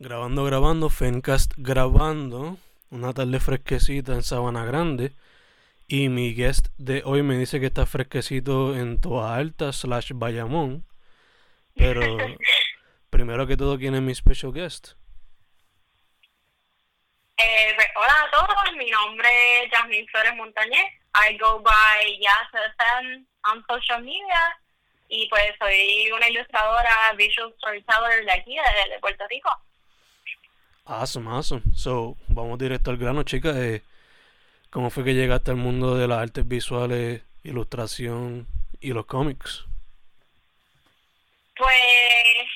Grabando, 0.00 0.44
grabando, 0.44 0.90
Fencast 0.90 1.54
grabando. 1.56 2.56
Una 2.88 3.12
tarde 3.12 3.40
fresquecita 3.40 4.12
en 4.12 4.22
Sabana 4.22 4.64
Grande. 4.64 5.10
Y 5.88 6.08
mi 6.08 6.34
guest 6.34 6.68
de 6.76 7.02
hoy 7.04 7.24
me 7.24 7.36
dice 7.36 7.58
que 7.58 7.66
está 7.66 7.84
fresquecito 7.84 8.76
en 8.76 9.00
Toa 9.00 9.34
Alta 9.34 9.72
slash 9.72 10.12
Bayamón. 10.14 10.84
Pero 11.74 12.00
primero 13.10 13.48
que 13.48 13.56
todo, 13.56 13.76
¿quién 13.76 13.96
es 13.96 14.00
mi 14.00 14.14
special 14.14 14.52
guest? 14.52 14.92
Eh, 17.36 17.72
pues, 17.74 17.88
hola 17.96 18.14
a 18.24 18.30
todos, 18.30 18.76
mi 18.76 18.88
nombre 18.90 19.28
es 19.64 19.70
Jasmine 19.72 20.06
Flores 20.12 20.36
Montañez. 20.36 20.92
I 21.12 21.36
go 21.38 21.60
by 21.60 22.20
YasFM 22.20 23.26
on 23.50 23.64
social 23.66 24.04
media. 24.04 24.60
Y 25.08 25.28
pues 25.28 25.56
soy 25.58 26.08
una 26.12 26.28
ilustradora, 26.28 27.12
visual 27.16 27.52
storyteller 27.58 28.24
de 28.24 28.32
aquí, 28.32 28.54
de, 28.54 28.94
de 28.94 29.00
Puerto 29.00 29.26
Rico. 29.28 29.50
Awesome, 30.88 31.28
awesome. 31.28 31.62
So, 31.74 32.16
vamos 32.28 32.58
directo 32.58 32.90
al 32.90 32.96
grano, 32.96 33.22
chicas. 33.22 33.54
Eh, 33.56 33.82
¿Cómo 34.70 34.88
fue 34.88 35.04
que 35.04 35.12
llegaste 35.12 35.50
al 35.50 35.58
mundo 35.58 35.96
de 35.96 36.08
las 36.08 36.18
artes 36.18 36.48
visuales, 36.48 37.22
ilustración 37.44 38.46
y 38.80 38.94
los 38.94 39.04
cómics? 39.04 39.66
Pues, 41.58 42.46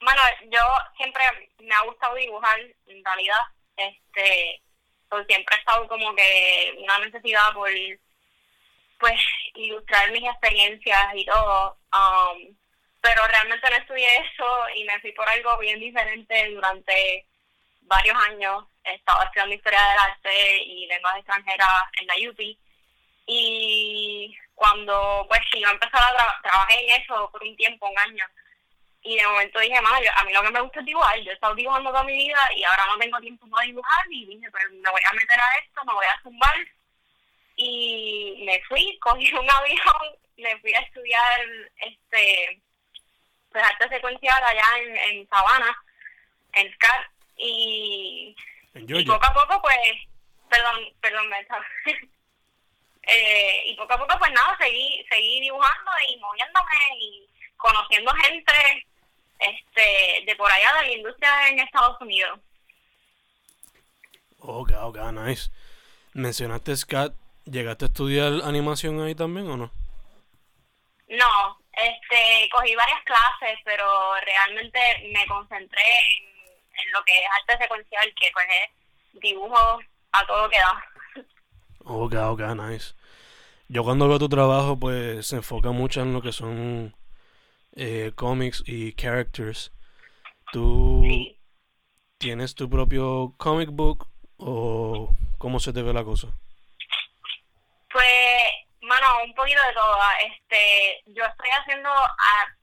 bueno, 0.00 0.20
yo 0.50 0.58
siempre 0.96 1.22
me 1.60 1.72
ha 1.72 1.84
gustado 1.84 2.16
dibujar, 2.16 2.58
en 2.86 3.04
realidad. 3.04 3.42
Este, 3.76 4.60
pues 5.08 5.24
siempre 5.28 5.54
he 5.54 5.58
estado 5.60 5.86
como 5.86 6.12
que 6.16 6.74
una 6.82 6.98
necesidad 6.98 7.52
por, 7.54 7.70
pues, 8.98 9.20
ilustrar 9.54 10.10
mis 10.10 10.24
experiencias 10.24 11.06
y 11.14 11.24
todo. 11.24 11.78
Um, 11.92 12.56
pero 13.00 13.26
realmente 13.26 13.70
no 13.70 13.76
estudié 13.76 14.06
eso 14.18 14.68
y 14.74 14.84
me 14.84 15.00
fui 15.00 15.12
por 15.12 15.28
algo 15.28 15.56
bien 15.58 15.80
diferente 15.80 16.50
durante 16.50 17.26
varios 17.82 18.16
años. 18.28 18.64
Estaba 18.84 19.24
estudiando 19.24 19.54
historia 19.54 19.82
del 19.82 19.98
arte 19.98 20.62
y 20.64 20.86
lenguas 20.86 21.16
extranjeras 21.16 21.82
en 22.00 22.06
la 22.06 22.30
UPI. 22.30 22.58
Y 23.26 24.36
cuando 24.54 25.24
pues 25.28 25.40
yo 25.54 25.68
empecé 25.68 25.96
a 25.96 26.12
tra 26.12 26.40
trabajar 26.42 26.78
en 26.78 27.02
eso 27.02 27.30
por 27.30 27.42
un 27.42 27.56
tiempo, 27.56 27.88
un 27.88 27.98
año. 27.98 28.24
Y 29.02 29.16
de 29.16 29.26
momento 29.26 29.60
dije, 29.60 29.80
madre, 29.80 30.10
a 30.14 30.24
mí 30.24 30.32
lo 30.32 30.42
que 30.42 30.50
me 30.50 30.60
gusta 30.60 30.80
es 30.80 30.86
dibujar. 30.86 31.18
Yo 31.20 31.30
he 31.30 31.34
estado 31.34 31.54
dibujando 31.54 31.90
toda 31.90 32.04
mi 32.04 32.12
vida 32.12 32.48
y 32.54 32.64
ahora 32.64 32.86
no 32.86 32.98
tengo 32.98 33.18
tiempo 33.20 33.48
para 33.48 33.66
dibujar. 33.66 34.04
Y 34.10 34.26
dije, 34.26 34.50
pues 34.50 34.64
me 34.72 34.90
voy 34.90 35.00
a 35.10 35.14
meter 35.14 35.40
a 35.40 35.58
esto, 35.64 35.84
me 35.86 35.94
voy 35.94 36.06
a 36.06 36.22
zumbar. 36.22 36.56
Y 37.56 38.42
me 38.46 38.62
fui, 38.68 38.98
cogí 39.00 39.32
un 39.32 39.50
avión, 39.50 40.18
me 40.36 40.58
fui 40.60 40.74
a 40.74 40.80
estudiar 40.80 41.40
este 41.76 42.62
pues 43.52 43.64
arte 43.64 43.88
secuencial 43.88 44.42
allá 44.42 44.64
en, 44.78 44.96
en 44.96 45.28
Sabana, 45.28 45.76
en 46.54 46.72
SCAR, 46.74 47.10
y, 47.36 48.36
y 48.74 49.04
poco 49.04 49.26
a 49.26 49.32
poco 49.32 49.62
pues, 49.62 49.78
perdón, 50.48 50.76
perdón, 51.00 51.28
me 51.28 51.38
eh, 53.02 53.62
y 53.66 53.76
poco 53.76 53.94
a 53.94 53.98
poco 53.98 54.18
pues 54.18 54.32
nada, 54.32 54.56
seguí, 54.60 55.04
seguí 55.10 55.40
dibujando 55.40 55.90
y 56.08 56.16
moviéndome 56.18 56.98
y 56.98 57.28
conociendo 57.56 58.12
gente 58.14 58.86
este 59.38 60.24
de 60.26 60.36
por 60.36 60.50
allá 60.52 60.74
de 60.80 60.88
la 60.88 60.92
industria 60.92 61.48
en 61.48 61.60
Estados 61.60 62.00
Unidos. 62.00 62.38
Ok, 64.38 64.72
ok, 64.80 64.98
nice. 65.12 65.50
Mencionaste 66.12 66.76
SCAT, 66.76 67.14
¿llegaste 67.44 67.86
a 67.86 67.88
estudiar 67.88 68.42
animación 68.44 69.00
ahí 69.02 69.14
también 69.14 69.48
o 69.48 69.56
no? 69.56 69.70
No, 71.08 71.59
este, 71.82 72.48
cogí 72.50 72.74
varias 72.74 73.02
clases, 73.04 73.58
pero 73.64 73.86
realmente 74.24 75.10
me 75.12 75.26
concentré 75.26 75.82
en, 75.82 76.92
lo 76.92 77.02
que 77.04 77.12
es 77.12 77.26
arte 77.40 77.62
secuencial, 77.62 78.14
que 78.18 78.30
pues 78.32 78.46
es 78.46 79.20
dibujo 79.20 79.80
a 80.12 80.26
todo 80.26 80.48
que 80.48 80.58
da. 80.58 80.84
Ok, 81.84 82.14
ok, 82.14 82.40
nice. 82.56 82.94
Yo 83.68 83.84
cuando 83.84 84.08
veo 84.08 84.18
tu 84.18 84.28
trabajo, 84.28 84.78
pues 84.78 85.26
se 85.26 85.36
enfoca 85.36 85.70
mucho 85.70 86.00
en 86.00 86.12
lo 86.12 86.22
que 86.22 86.32
son 86.32 86.94
eh, 87.76 88.12
cómics 88.14 88.62
y 88.66 88.92
characters. 88.94 89.72
¿Tú 90.52 91.04
tienes 92.18 92.54
tu 92.54 92.68
propio 92.68 93.34
comic 93.36 93.70
book 93.70 94.08
o 94.36 95.14
cómo 95.38 95.60
se 95.60 95.72
te 95.72 95.82
ve 95.82 95.92
la 95.92 96.04
cosa? 96.04 96.28
Pues 97.92 98.42
Mano, 98.80 99.24
un 99.24 99.34
poquito 99.34 99.60
de 99.66 99.74
todo. 99.74 99.98
Este, 100.26 101.02
yo 101.06 101.24
estoy 101.24 101.50
haciendo 101.50 101.90
a, 101.90 102.56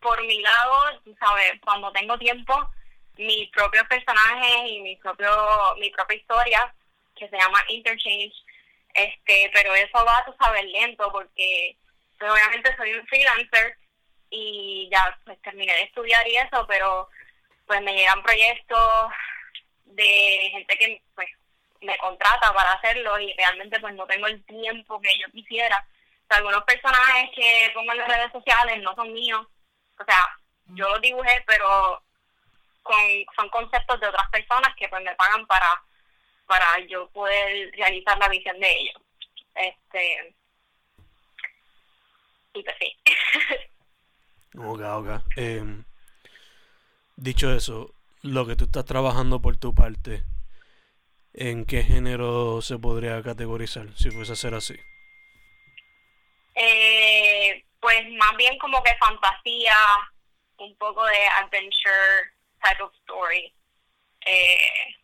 por 0.00 0.22
mi 0.24 0.40
lado, 0.40 1.02
¿sabes? 1.18 1.60
Cuando 1.62 1.92
tengo 1.92 2.18
tiempo, 2.18 2.70
mis 3.16 3.50
propios 3.50 3.86
personajes 3.88 4.70
y 4.70 4.80
mi 4.80 4.96
propio 4.96 5.28
mi 5.78 5.90
propia 5.90 6.16
historia, 6.16 6.74
que 7.16 7.28
se 7.28 7.36
llama 7.36 7.58
Interchange. 7.68 8.34
Este, 8.94 9.50
pero 9.52 9.74
eso 9.74 10.04
va, 10.04 10.24
tú 10.24 10.34
sabes, 10.40 10.64
lento, 10.64 11.10
porque 11.12 11.76
pues, 12.18 12.30
obviamente 12.30 12.74
soy 12.76 12.94
un 12.94 13.06
freelancer 13.06 13.76
y 14.30 14.88
ya 14.90 15.18
pues 15.24 15.40
terminé 15.42 15.72
de 15.74 15.82
estudiar 15.82 16.26
y 16.28 16.36
eso, 16.36 16.66
pero 16.66 17.08
pues 17.66 17.82
me 17.82 17.94
llegan 17.94 18.22
proyectos 18.22 19.12
de 19.84 20.48
gente 20.52 20.78
que 20.78 21.02
pues 21.14 21.28
me 21.80 21.96
contrata 21.98 22.52
para 22.52 22.72
hacerlo 22.72 23.18
y 23.18 23.32
realmente 23.34 23.78
pues 23.80 23.94
no 23.94 24.06
tengo 24.06 24.26
el 24.26 24.44
tiempo 24.44 25.00
que 25.00 25.10
yo 25.20 25.30
quisiera. 25.32 25.86
O 26.24 26.26
sea, 26.28 26.38
algunos 26.38 26.64
personajes 26.64 27.30
que 27.34 27.70
pongo 27.74 27.92
en 27.92 27.98
las 27.98 28.08
redes 28.08 28.32
sociales 28.32 28.82
no 28.82 28.94
son 28.94 29.12
míos. 29.12 29.46
O 29.98 30.04
sea, 30.04 30.28
yo 30.66 30.88
los 30.88 31.00
dibujé, 31.00 31.42
pero 31.46 32.02
con, 32.82 32.96
son 33.36 33.48
conceptos 33.50 34.00
de 34.00 34.08
otras 34.08 34.28
personas 34.30 34.74
que 34.76 34.88
pues 34.88 35.02
me 35.02 35.14
pagan 35.14 35.46
para 35.46 35.82
para 36.46 36.80
yo 36.86 37.08
poder 37.10 37.70
realizar 37.76 38.18
la 38.18 38.28
visión 38.28 38.58
de 38.58 38.72
ellos. 38.72 39.02
Este 39.54 40.34
y 42.54 42.62
pues 42.62 42.76
sí. 42.80 42.96
ok, 44.58 44.80
ok. 44.80 45.08
Em, 45.36 45.84
dicho 47.16 47.52
eso, 47.52 47.94
lo 48.22 48.46
que 48.46 48.56
tú 48.56 48.64
estás 48.64 48.84
trabajando 48.84 49.40
por 49.40 49.56
tu 49.56 49.74
parte, 49.74 50.24
¿en 51.34 51.64
qué 51.64 51.82
género 51.82 52.60
se 52.62 52.78
podría 52.78 53.22
categorizar 53.22 53.86
si 53.96 54.10
fuese 54.10 54.32
a 54.32 54.36
ser 54.36 54.54
así? 54.54 54.76
Eh, 56.54 57.64
pues 57.80 58.08
más 58.12 58.36
bien 58.36 58.58
como 58.58 58.82
que 58.82 58.96
fantasía, 58.96 59.76
un 60.58 60.76
poco 60.76 61.04
de 61.06 61.28
adventure 61.40 62.32
type 62.62 62.82
of 62.82 62.92
story. 62.94 63.52
Eh, 64.26 64.96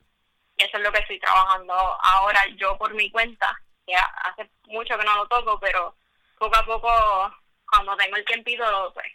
eso 0.56 0.76
es 0.76 0.82
lo 0.82 0.92
que 0.92 0.98
estoy 0.98 1.18
trabajando 1.20 1.74
ahora 1.74 2.44
yo 2.56 2.76
por 2.78 2.92
mi 2.94 3.10
cuenta. 3.10 3.56
Ya 3.86 4.00
hace 4.24 4.48
mucho 4.66 4.98
que 4.98 5.04
no 5.04 5.16
lo 5.16 5.28
toco, 5.28 5.58
pero 5.60 5.94
poco 6.38 6.56
a 6.56 6.64
poco, 6.64 7.36
cuando 7.66 7.96
tengo 7.96 8.16
el 8.16 8.24
tiempito, 8.24 8.64
pues 8.94 9.06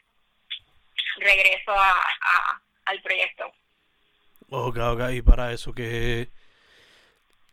regreso 1.18 1.72
a, 1.72 1.92
a, 1.92 2.62
al 2.86 3.02
proyecto. 3.02 3.52
Ok, 4.50 4.78
ok, 4.78 5.02
y 5.12 5.22
para 5.22 5.52
eso, 5.52 5.74
que 5.74 6.30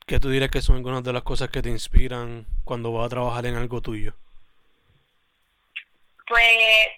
¿Qué 0.07 0.21
tú 0.21 0.29
dirías 0.31 0.53
que 0.53 0.63
son 0.63 0.77
algunas 0.77 1.03
de 1.03 1.13
las 1.13 1.25
cosas 1.25 1.51
que 1.51 1.63
te 1.63 1.69
inspiran 1.69 2.47
cuando 2.63 2.93
vas 2.93 3.07
a 3.07 3.09
trabajar 3.09 3.45
en 3.45 3.57
algo 3.57 3.81
tuyo? 3.81 4.15
Pues, 6.29 6.89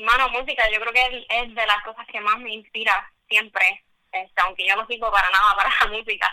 mano, 0.00 0.28
música, 0.30 0.68
yo 0.68 0.80
creo 0.80 0.92
que 0.92 1.26
es 1.28 1.54
de 1.54 1.66
las 1.66 1.84
cosas 1.84 2.04
que 2.08 2.20
más 2.20 2.36
me 2.40 2.52
inspira 2.52 3.12
siempre, 3.28 3.84
este, 4.10 4.42
aunque 4.42 4.66
yo 4.66 4.74
no 4.74 4.84
sirvo 4.88 5.08
para 5.12 5.30
nada 5.30 5.54
para 5.54 5.70
la 5.80 5.86
música, 5.96 6.28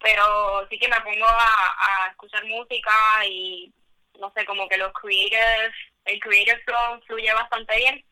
pero 0.00 0.66
sí 0.70 0.78
que 0.78 0.88
me 0.88 1.00
pongo 1.02 1.26
a, 1.26 2.06
a 2.06 2.06
escuchar 2.12 2.46
música 2.46 3.26
y, 3.26 3.70
no 4.18 4.32
sé, 4.34 4.46
como 4.46 4.66
que 4.70 4.78
los 4.78 4.92
creative, 4.94 5.70
el 6.06 6.20
creative 6.20 6.62
flow 6.64 7.02
fluye 7.06 7.34
bastante 7.34 7.76
bien, 7.76 8.02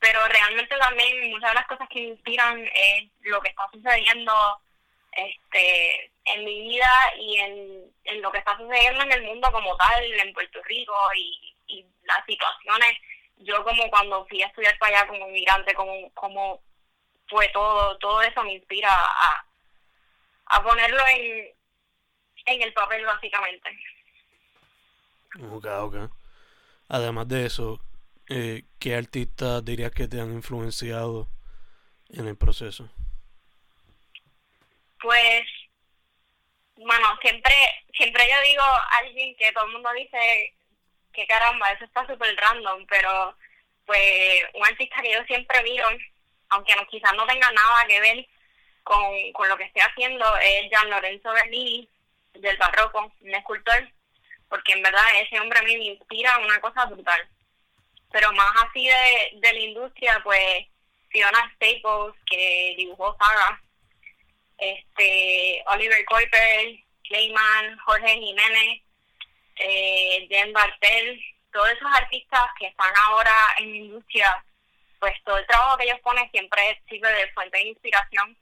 pero 0.00 0.20
realmente 0.28 0.76
también 0.76 1.30
muchas 1.30 1.50
de 1.52 1.54
las 1.54 1.66
cosas 1.66 1.88
que 1.88 2.00
me 2.02 2.08
inspiran 2.08 2.58
es 2.58 3.08
lo 3.20 3.40
que 3.40 3.48
está 3.48 3.66
sucediendo 3.72 4.34
este 5.12 6.10
en 6.34 6.44
mi 6.44 6.60
vida 6.60 6.90
y 7.18 7.38
en, 7.38 7.92
en 8.04 8.22
lo 8.22 8.30
que 8.30 8.38
está 8.38 8.56
sucediendo 8.56 9.02
en 9.02 9.12
el 9.12 9.22
mundo 9.22 9.50
como 9.52 9.76
tal, 9.76 10.04
en 10.04 10.32
Puerto 10.32 10.62
Rico 10.64 10.94
y, 11.16 11.54
y 11.66 11.86
las 12.04 12.24
situaciones. 12.26 12.96
Yo 13.36 13.64
como 13.64 13.88
cuando 13.90 14.26
fui 14.26 14.42
a 14.42 14.46
estudiar 14.46 14.76
para 14.78 14.98
allá 14.98 15.08
como 15.08 15.28
inmigrante, 15.28 15.74
como, 15.74 16.12
como 16.12 16.62
fue 17.28 17.48
todo, 17.48 17.96
todo 17.98 18.20
eso 18.22 18.42
me 18.42 18.54
inspira 18.54 18.92
a, 18.92 19.46
a 20.46 20.62
ponerlo 20.62 21.06
en, 21.08 21.48
en 22.46 22.62
el 22.62 22.72
papel 22.72 23.04
básicamente. 23.06 23.78
Ok, 25.52 25.66
ok. 25.66 26.10
Además 26.88 27.28
de 27.28 27.46
eso, 27.46 27.80
eh, 28.28 28.64
¿qué 28.78 28.96
artistas 28.96 29.64
dirías 29.64 29.92
que 29.92 30.08
te 30.08 30.20
han 30.20 30.32
influenciado 30.34 31.28
en 32.08 32.26
el 32.26 32.36
proceso? 32.36 32.90
Pues, 35.00 35.46
bueno, 36.84 37.18
siempre, 37.20 37.54
siempre 37.94 38.26
yo 38.28 38.40
digo 38.42 38.62
a 38.62 38.98
alguien 38.98 39.36
que 39.36 39.52
todo 39.52 39.66
el 39.66 39.72
mundo 39.72 39.90
dice 39.92 40.54
que 41.12 41.26
caramba, 41.26 41.70
eso 41.72 41.84
está 41.84 42.06
súper 42.06 42.34
random, 42.36 42.86
pero 42.86 43.36
pues 43.84 44.42
un 44.54 44.64
artista 44.64 45.02
que 45.02 45.12
yo 45.12 45.22
siempre 45.24 45.62
miro, 45.62 45.86
aunque 46.50 46.74
no, 46.76 46.86
quizás 46.86 47.12
no 47.14 47.26
tenga 47.26 47.50
nada 47.50 47.84
que 47.86 48.00
ver 48.00 48.26
con, 48.82 49.32
con 49.32 49.48
lo 49.48 49.56
que 49.56 49.64
estoy 49.64 49.82
haciendo, 49.82 50.24
es 50.38 50.70
Gian 50.70 50.88
Lorenzo 50.88 51.32
Bernini, 51.32 51.88
del 52.34 52.56
barroco, 52.56 53.12
un 53.20 53.34
escultor, 53.34 53.88
porque 54.48 54.72
en 54.72 54.82
verdad 54.82 55.02
ese 55.20 55.38
hombre 55.40 55.58
a 55.58 55.62
mí 55.62 55.76
me 55.76 55.84
inspira 55.84 56.38
una 56.38 56.60
cosa 56.60 56.86
brutal. 56.86 57.28
Pero 58.12 58.32
más 58.32 58.52
así 58.62 58.86
de, 58.86 59.38
de 59.40 59.52
la 59.52 59.60
industria, 59.60 60.20
pues 60.24 60.66
Fiona 61.10 61.52
Staples, 61.54 62.14
que 62.26 62.74
dibujó 62.76 63.16
Saga, 63.18 63.60
este, 64.60 65.62
Oliver 65.66 66.04
Kuiper, 66.04 66.78
Clayman, 67.04 67.78
Jorge 67.84 68.14
Jiménez, 68.14 68.82
eh, 69.56 70.26
Jen 70.28 70.52
Bartel, 70.52 71.20
todos 71.52 71.70
esos 71.70 71.88
artistas 71.92 72.44
que 72.58 72.66
están 72.66 72.92
ahora 73.08 73.34
en 73.58 73.70
la 73.70 73.76
industria, 73.76 74.44
pues 75.00 75.14
todo 75.24 75.38
el 75.38 75.46
trabajo 75.46 75.78
que 75.78 75.84
ellos 75.84 76.00
ponen 76.00 76.30
siempre 76.30 76.82
sirve 76.88 77.10
de 77.12 77.32
fuente 77.32 77.58
de 77.58 77.68
inspiración 77.68 78.36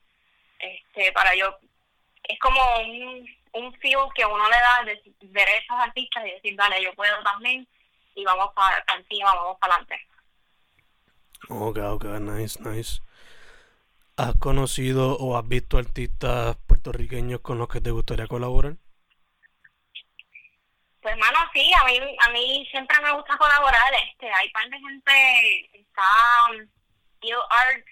este 0.58 1.12
para 1.12 1.34
yo 1.34 1.56
es 2.24 2.38
como 2.40 2.60
un, 2.80 3.26
un 3.52 3.72
feel 3.74 3.98
que 4.14 4.26
uno 4.26 4.44
le 4.48 4.56
da 4.56 4.84
de 4.84 5.02
ver 5.28 5.48
esos 5.48 5.76
artistas 5.78 6.26
y 6.26 6.32
decir, 6.32 6.56
vale, 6.56 6.82
yo 6.82 6.92
puedo 6.94 7.22
también 7.22 7.66
y 8.14 8.24
vamos 8.24 8.50
para 8.54 8.84
encima, 8.98 9.34
vamos 9.34 9.56
para 9.58 9.76
adelante. 9.76 10.06
Ok, 11.48 11.78
ok, 11.78 12.04
nice, 12.20 12.60
nice. 12.60 13.00
¿Has 14.18 14.34
conocido 14.34 15.16
o 15.16 15.38
has 15.38 15.46
visto 15.46 15.78
artistas 15.78 16.56
puertorriqueños 16.66 17.40
con 17.40 17.56
los 17.56 17.68
que 17.68 17.80
te 17.80 17.92
gustaría 17.92 18.26
colaborar? 18.26 18.74
Pues, 21.00 21.14
hermano, 21.14 21.38
sí, 21.54 21.70
a 21.80 21.84
mí, 21.84 22.00
a 22.26 22.28
mí 22.30 22.66
siempre 22.68 22.96
me 23.00 23.12
gusta 23.12 23.36
colaborar. 23.38 23.94
Este, 24.10 24.28
hay 24.28 24.50
par 24.50 24.68
de 24.70 24.78
gente, 24.80 25.70
está 25.72 26.02
um, 26.50 26.68
Art, 27.48 27.86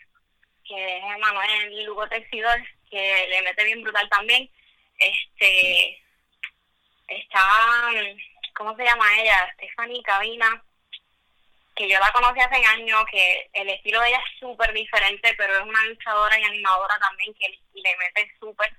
que 0.64 0.99
es 0.99 1.19
Manuel 1.20 1.87
Lugo 1.87 2.08
Texidor, 2.08 2.58
que 2.90 3.29
le 3.31 3.43
mete 3.43 3.62
bien 3.62 3.84
brutal 3.84 4.08
también. 4.08 4.50
Este, 4.99 6.02
está, 7.06 7.49
¿cómo 8.56 8.75
se 8.75 8.82
llama 8.82 9.06
ella? 9.20 9.49
Stephanie 9.55 10.02
Cabina, 10.02 10.61
que 11.76 11.88
yo 11.88 11.99
la 12.00 12.11
conocí 12.11 12.40
hace 12.40 12.64
años, 12.64 13.05
que 13.11 13.50
el 13.52 13.69
estilo 13.69 14.00
de 14.00 14.08
ella 14.08 14.19
es 14.19 14.40
súper 14.40 14.73
diferente, 14.73 15.34
pero 15.37 15.55
es 15.55 15.62
una 15.62 15.84
luchadora 15.84 16.40
y 16.40 16.43
animadora 16.43 16.99
también 16.99 17.34
que 17.34 17.49
le 17.75 17.96
mete 17.99 18.32
súper. 18.40 18.75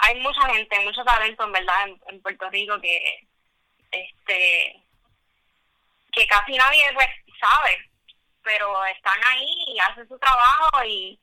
Hay 0.00 0.20
mucha 0.20 0.42
gente, 0.52 0.78
mucho 0.80 1.02
talento 1.04 1.44
en 1.44 1.52
verdad 1.52 1.88
en, 2.08 2.20
Puerto 2.20 2.50
Rico 2.50 2.78
que 2.80 3.26
este 3.90 4.82
que 6.12 6.26
casi 6.26 6.52
nadie 6.52 6.84
pues 6.92 7.08
sabe, 7.40 7.90
pero 8.42 8.84
están 8.84 9.18
ahí 9.28 9.64
y 9.68 9.78
hacen 9.78 10.06
su 10.06 10.18
trabajo 10.18 10.84
y, 10.84 11.18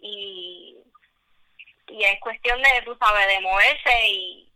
y, 0.00 0.76
y 1.88 2.04
es 2.04 2.20
cuestión 2.20 2.62
de, 2.62 2.82
tú 2.84 2.96
sabes, 3.00 3.26
de 3.26 3.40
moverse 3.40 4.08
y, 4.08 4.52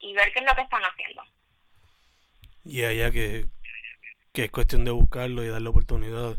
y 0.00 0.12
ver 0.14 0.32
qué 0.32 0.40
es 0.40 0.44
lo 0.46 0.54
que 0.56 0.62
están 0.62 0.82
haciendo. 0.82 1.22
Y 2.64 2.84
allá 2.84 3.12
que 3.12 3.46
que 4.32 4.44
es 4.44 4.50
cuestión 4.50 4.84
de 4.84 4.90
buscarlo 4.90 5.44
y 5.44 5.48
darle 5.48 5.68
oportunidades. 5.68 6.38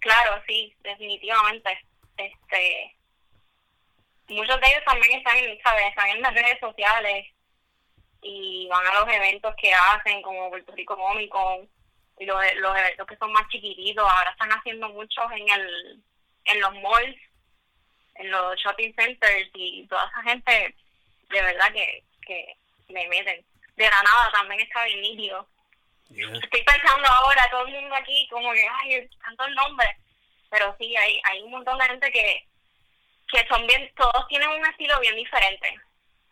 Claro, 0.00 0.42
sí, 0.46 0.74
definitivamente. 0.80 1.78
Este, 2.16 2.96
muchos 4.28 4.60
de 4.60 4.66
ellos 4.68 4.84
también 4.84 5.18
están, 5.18 5.36
¿sabes? 5.62 5.88
están 5.88 6.08
en 6.10 6.22
las 6.22 6.34
redes 6.34 6.58
sociales 6.60 7.26
y 8.22 8.68
van 8.68 8.86
a 8.86 9.00
los 9.00 9.14
eventos 9.14 9.54
que 9.60 9.72
hacen, 9.72 10.22
como 10.22 10.48
Puerto 10.48 10.72
Rico 10.72 10.96
Comic 10.96 11.32
y 12.18 12.24
los, 12.24 12.40
los 12.56 12.78
eventos 12.78 13.06
que 13.06 13.16
son 13.16 13.32
más 13.32 13.46
chiquititos. 13.48 14.08
Ahora 14.08 14.30
están 14.30 14.50
haciendo 14.50 14.88
muchos 14.88 15.24
en 15.32 15.48
el 15.48 16.02
en 16.44 16.60
los 16.60 16.72
malls, 16.74 17.16
en 18.16 18.30
los 18.30 18.56
shopping 18.56 18.92
centers 18.94 19.50
y 19.54 19.86
toda 19.86 20.08
esa 20.08 20.22
gente, 20.22 20.74
de 21.30 21.42
verdad 21.42 21.72
que, 21.72 22.02
que 22.26 22.56
le 22.88 23.08
meten. 23.08 23.44
De 23.76 23.84
la 23.84 24.02
nada 24.02 24.32
también 24.32 24.60
está 24.60 24.84
bien 24.84 25.02
nítido 25.02 25.46
Estoy 26.14 26.62
pensando 26.62 27.08
ahora, 27.08 27.48
todo 27.50 27.66
el 27.66 27.72
mundo 27.72 27.94
aquí, 27.94 28.28
como 28.30 28.52
que, 28.52 28.66
ay, 28.68 29.08
tantos 29.22 29.50
nombres. 29.50 29.90
Pero 30.50 30.74
sí, 30.78 30.94
hay, 30.96 31.20
hay 31.24 31.42
un 31.42 31.50
montón 31.50 31.78
de 31.78 31.86
gente 31.86 32.12
que, 32.12 32.46
que 33.32 33.46
son 33.48 33.66
bien, 33.66 33.90
todos 33.96 34.28
tienen 34.28 34.48
un 34.48 34.66
estilo 34.66 35.00
bien 35.00 35.16
diferente. 35.16 35.74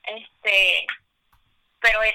Este, 0.04 0.86
pero 1.80 2.02
es, 2.02 2.14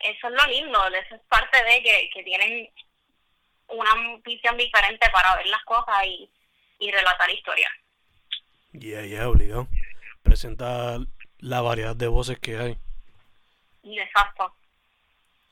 eso 0.00 0.28
es 0.28 0.32
lo 0.32 0.46
lindo, 0.46 0.86
eso 0.88 1.14
es 1.14 1.20
parte 1.28 1.62
de 1.62 1.82
que, 1.82 2.10
que 2.12 2.22
tienen 2.22 2.70
una 3.68 3.90
visión 4.24 4.56
diferente 4.56 5.08
para 5.10 5.36
ver 5.36 5.46
las 5.46 5.62
cosas 5.64 6.04
y, 6.06 6.30
y 6.78 6.90
relatar 6.90 7.30
historias. 7.30 7.70
Ya, 8.72 9.02
ya, 9.02 9.28
obligado. 9.28 9.68
Presenta 10.22 10.98
la 11.38 11.60
variedad 11.60 11.94
de 11.94 12.08
voces 12.08 12.38
que 12.38 12.56
hay. 12.56 12.78
Exacto, 13.84 14.54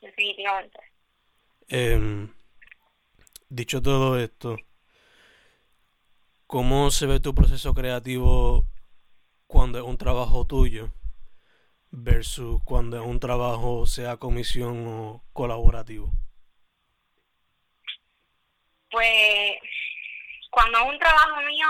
definitivamente. 0.01 0.79
Eh, 1.75 2.27
dicho 3.49 3.81
todo 3.81 4.19
esto, 4.19 4.57
¿cómo 6.45 6.91
se 6.91 7.07
ve 7.07 7.19
tu 7.19 7.33
proceso 7.33 7.73
creativo 7.73 8.67
cuando 9.47 9.79
es 9.79 9.83
un 9.83 9.97
trabajo 9.97 10.45
tuyo 10.45 10.93
versus 11.89 12.61
cuando 12.63 12.97
es 12.97 13.03
un 13.03 13.19
trabajo 13.19 13.87
sea 13.87 14.17
comisión 14.17 14.85
o 14.85 15.23
colaborativo? 15.33 16.11
Pues 18.91 19.53
cuando 20.51 20.77
es 20.77 20.85
un 20.85 20.99
trabajo 20.99 21.41
mío, 21.41 21.67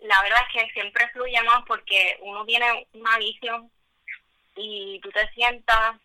la 0.00 0.22
verdad 0.22 0.38
es 0.48 0.54
que 0.54 0.72
siempre 0.72 1.06
fluye 1.10 1.42
más 1.42 1.66
porque 1.66 2.18
uno 2.22 2.46
tiene 2.46 2.88
una 2.94 3.18
visión 3.18 3.70
y 4.56 4.98
tú 5.00 5.10
te 5.10 5.28
sientas 5.34 6.00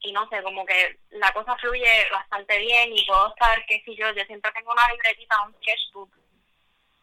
y 0.00 0.12
no 0.12 0.28
sé, 0.28 0.42
como 0.42 0.64
que 0.64 0.98
la 1.10 1.32
cosa 1.32 1.56
fluye 1.56 2.08
bastante 2.10 2.58
bien 2.58 2.96
y 2.96 3.04
puedo 3.06 3.28
estar, 3.28 3.64
qué 3.66 3.82
sé 3.84 3.94
yo, 3.96 4.10
yo 4.12 4.24
siempre 4.24 4.52
tengo 4.52 4.72
una 4.72 4.88
libretita, 4.92 5.42
un 5.42 5.54
sketchbook 5.54 6.10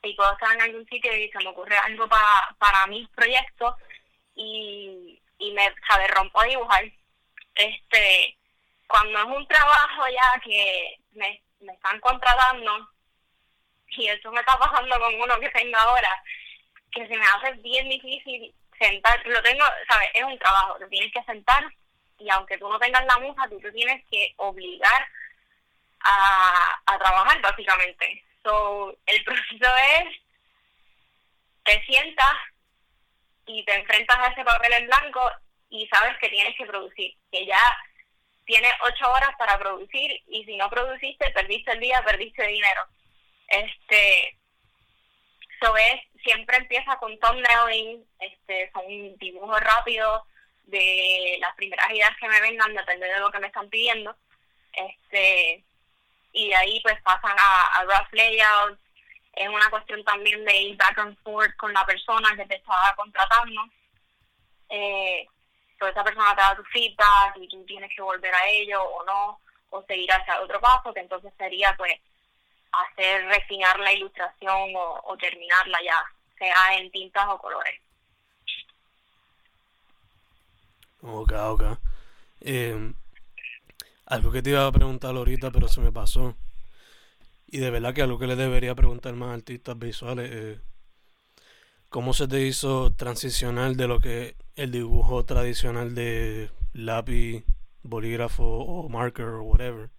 y 0.03 0.13
puedo 0.13 0.31
estar 0.31 0.53
en 0.53 0.61
algún 0.61 0.87
sitio 0.87 1.15
y 1.15 1.29
se 1.29 1.39
me 1.39 1.49
ocurre 1.49 1.77
algo 1.77 2.07
para, 2.07 2.55
para 2.59 2.87
mis 2.87 3.07
proyectos 3.09 3.75
y, 4.35 5.19
y 5.39 5.51
me, 5.53 5.73
sabe, 5.87 6.07
rompo 6.07 6.39
a 6.39 6.45
dibujar. 6.45 6.85
Este, 7.55 8.37
cuando 8.87 9.17
es 9.19 9.25
un 9.25 9.47
trabajo 9.47 10.03
ya 10.09 10.39
que 10.41 10.97
me, 11.13 11.41
me 11.61 11.73
están 11.73 11.99
contratando 11.99 12.89
y 13.87 14.07
eso 14.07 14.31
me 14.31 14.39
está 14.39 14.57
pasando 14.57 14.99
con 14.99 15.15
uno 15.15 15.39
que 15.39 15.49
tengo 15.49 15.77
ahora, 15.77 16.11
que 16.91 17.07
se 17.07 17.17
me 17.17 17.25
hace 17.25 17.53
bien 17.61 17.89
difícil 17.89 18.53
sentar, 18.77 19.25
lo 19.25 19.41
tengo, 19.41 19.65
¿sabes? 19.89 20.09
Es 20.13 20.23
un 20.23 20.37
trabajo, 20.37 20.77
te 20.77 20.87
tienes 20.87 21.11
que 21.13 21.23
sentar 21.23 21.63
y 22.17 22.29
aunque 22.29 22.57
tú 22.57 22.69
no 22.69 22.79
tengas 22.79 23.05
la 23.05 23.17
musa, 23.19 23.47
tú 23.49 23.59
te 23.59 23.71
tienes 23.71 24.03
que 24.09 24.33
obligar 24.37 25.07
a, 26.01 26.81
a 26.85 26.97
trabajar 26.97 27.41
básicamente. 27.41 28.23
So, 28.43 28.95
el 29.05 29.23
proceso 29.25 29.75
es, 29.99 30.15
te 31.63 31.83
sientas 31.85 32.35
y 33.47 33.63
te 33.65 33.75
enfrentas 33.75 34.17
a 34.17 34.27
ese 34.27 34.43
papel 34.43 34.73
en 34.73 34.87
blanco 34.87 35.31
y 35.69 35.87
sabes 35.87 36.17
que 36.19 36.29
tienes 36.29 36.55
que 36.57 36.65
producir, 36.65 37.15
que 37.31 37.45
ya 37.45 37.59
tienes 38.45 38.71
ocho 38.81 39.11
horas 39.11 39.31
para 39.37 39.57
producir 39.57 40.21
y 40.27 40.45
si 40.45 40.55
no 40.57 40.69
produciste, 40.69 41.29
perdiste 41.31 41.71
el 41.71 41.79
día, 41.79 42.01
perdiste 42.05 42.45
dinero. 42.47 42.81
Este, 43.47 44.37
so 45.59 45.75
es, 45.75 46.01
siempre 46.23 46.57
empieza 46.57 46.97
con 46.97 47.17
thumbnailing, 47.19 48.05
este, 48.19 48.71
son 48.71 49.17
dibujos 49.17 49.59
rápidos, 49.59 50.23
de 50.67 51.37
las 51.39 51.55
primeras 51.55 51.89
ideas 51.91 52.15
que 52.19 52.27
me 52.27 52.41
vengan, 52.41 52.73
depende 52.73 53.07
de 53.07 53.19
lo 53.19 53.31
que 53.31 53.39
me 53.39 53.47
están 53.47 53.69
pidiendo. 53.69 54.15
Este, 54.73 55.63
y 56.33 56.49
de 56.49 56.55
ahí 56.55 56.79
pues 56.81 57.01
pasan 57.01 57.35
a, 57.37 57.83
rough 57.83 58.11
layouts. 58.11 58.79
Es 59.33 59.49
una 59.49 59.69
cuestión 59.69 60.03
también 60.03 60.45
de 60.45 60.55
ir 60.55 60.77
back 60.77 60.97
and 60.99 61.17
forth 61.23 61.55
con 61.57 61.73
la 61.73 61.85
persona 61.85 62.35
que 62.35 62.45
te 62.45 62.55
estaba 62.55 62.93
contratando. 62.95 63.61
Eh, 64.69 65.27
esa 65.89 66.03
persona 66.03 66.35
te 66.35 66.41
da 66.41 66.55
tu 66.55 66.63
feedback 66.65 67.37
y 67.37 67.47
tú 67.47 67.63
tienes 67.65 67.91
que 67.95 68.01
volver 68.01 68.33
a 68.33 68.47
ello 68.47 68.83
o 68.83 69.03
no, 69.05 69.39
o 69.69 69.83
seguir 69.83 70.11
hacia 70.11 70.41
otro 70.41 70.59
paso, 70.59 70.93
que 70.93 71.01
entonces 71.01 71.33
sería 71.37 71.75
pues 71.77 71.93
hacer 72.71 73.25
refinar 73.25 73.79
la 73.79 73.93
ilustración 73.93 74.73
o, 74.75 75.17
terminarla 75.17 75.77
ya, 75.83 76.03
sea 76.37 76.77
en 76.77 76.91
tintas 76.91 77.25
o 77.27 77.37
colores. 77.39 77.79
Ok, 81.07 81.33
ok. 81.33 81.63
Eh, 82.41 82.93
algo 84.07 84.31
que 84.31 84.41
te 84.41 84.49
iba 84.49 84.65
a 84.65 84.71
preguntar 84.71 85.15
ahorita, 85.15 85.51
pero 85.51 85.67
se 85.67 85.79
me 85.81 85.91
pasó. 85.91 86.35
Y 87.47 87.59
de 87.59 87.69
verdad 87.69 87.93
que 87.93 88.01
algo 88.01 88.17
que 88.17 88.27
le 88.27 88.35
debería 88.35 88.73
preguntar 88.73 89.13
más 89.13 89.35
artistas 89.35 89.77
visuales 89.77 90.31
es 90.31 90.59
cómo 91.89 92.13
se 92.13 92.27
te 92.27 92.41
hizo 92.41 92.93
transicionar 92.95 93.73
de 93.73 93.87
lo 93.87 93.99
que 93.99 94.35
el 94.55 94.71
dibujo 94.71 95.25
tradicional 95.25 95.93
de 95.93 96.49
lápiz, 96.73 97.43
bolígrafo 97.83 98.43
o 98.43 98.89
marker 98.89 99.25
o 99.25 99.43
whatever 99.43 99.91